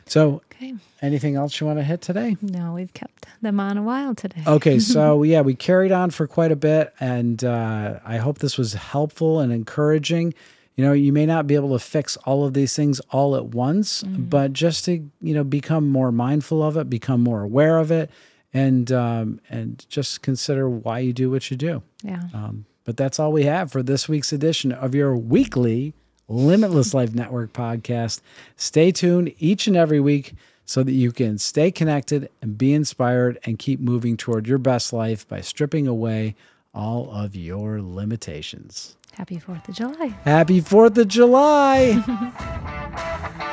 So, 0.08 0.40
Okay. 0.54 0.74
anything 1.02 1.34
else 1.34 1.60
you 1.60 1.66
want 1.66 1.78
to 1.80 1.84
hit 1.84 2.00
today? 2.00 2.36
No, 2.40 2.72
we've 2.74 2.94
kept 2.94 3.26
them 3.42 3.58
on 3.58 3.76
a 3.76 3.82
while 3.82 4.14
today. 4.14 4.42
Okay, 4.46 4.78
so 4.94 5.22
yeah, 5.24 5.40
we 5.40 5.54
carried 5.54 5.90
on 5.92 6.10
for 6.10 6.26
quite 6.26 6.52
a 6.52 6.56
bit, 6.56 6.92
and 7.00 7.42
uh, 7.44 7.98
I 8.04 8.18
hope 8.18 8.38
this 8.38 8.56
was 8.56 8.74
helpful 8.74 9.40
and 9.40 9.52
encouraging. 9.52 10.32
You 10.76 10.84
know, 10.84 10.92
you 10.92 11.12
may 11.12 11.26
not 11.26 11.46
be 11.46 11.54
able 11.54 11.72
to 11.72 11.78
fix 11.84 12.16
all 12.18 12.44
of 12.44 12.52
these 12.54 12.76
things 12.76 13.00
all 13.10 13.34
at 13.34 13.46
once, 13.46 14.04
but 14.04 14.52
just 14.52 14.84
to 14.84 15.10
you 15.20 15.34
know 15.34 15.42
become 15.44 15.88
more 15.90 16.12
mindful 16.12 16.62
of 16.62 16.76
it, 16.76 16.88
become 16.88 17.22
more 17.22 17.42
aware 17.42 17.78
of 17.78 17.90
it, 17.90 18.10
and 18.54 18.92
um, 18.92 19.40
and 19.50 19.84
just 19.88 20.22
consider 20.22 20.68
why 20.70 21.00
you 21.00 21.12
do 21.12 21.30
what 21.30 21.50
you 21.50 21.56
do. 21.56 21.82
Yeah. 22.02 22.20
Um, 22.32 22.66
but 22.84 22.96
that's 22.96 23.18
all 23.18 23.32
we 23.32 23.42
have 23.44 23.72
for 23.72 23.82
this 23.82 24.08
week's 24.08 24.32
edition 24.32 24.70
of 24.70 24.94
your 24.94 25.16
weekly 25.16 25.94
Limitless 26.28 26.92
Life 26.94 27.14
Network 27.14 27.52
podcast. 27.52 28.20
Stay 28.56 28.90
tuned 28.92 29.32
each 29.38 29.66
and 29.66 29.76
every 29.76 30.00
week 30.00 30.34
so 30.64 30.82
that 30.82 30.92
you 30.92 31.12
can 31.12 31.38
stay 31.38 31.70
connected 31.70 32.28
and 32.42 32.58
be 32.58 32.72
inspired 32.74 33.38
and 33.44 33.58
keep 33.58 33.78
moving 33.80 34.16
toward 34.16 34.48
your 34.48 34.58
best 34.58 34.92
life 34.92 35.26
by 35.28 35.40
stripping 35.40 35.86
away 35.86 36.34
all 36.74 37.10
of 37.10 37.36
your 37.36 37.80
limitations. 37.80 38.96
Happy 39.12 39.36
4th 39.36 39.68
of 39.68 39.74
July. 39.74 40.06
Happy 40.24 40.60
4th 40.60 40.98
of 40.98 41.08
July! 41.08 42.02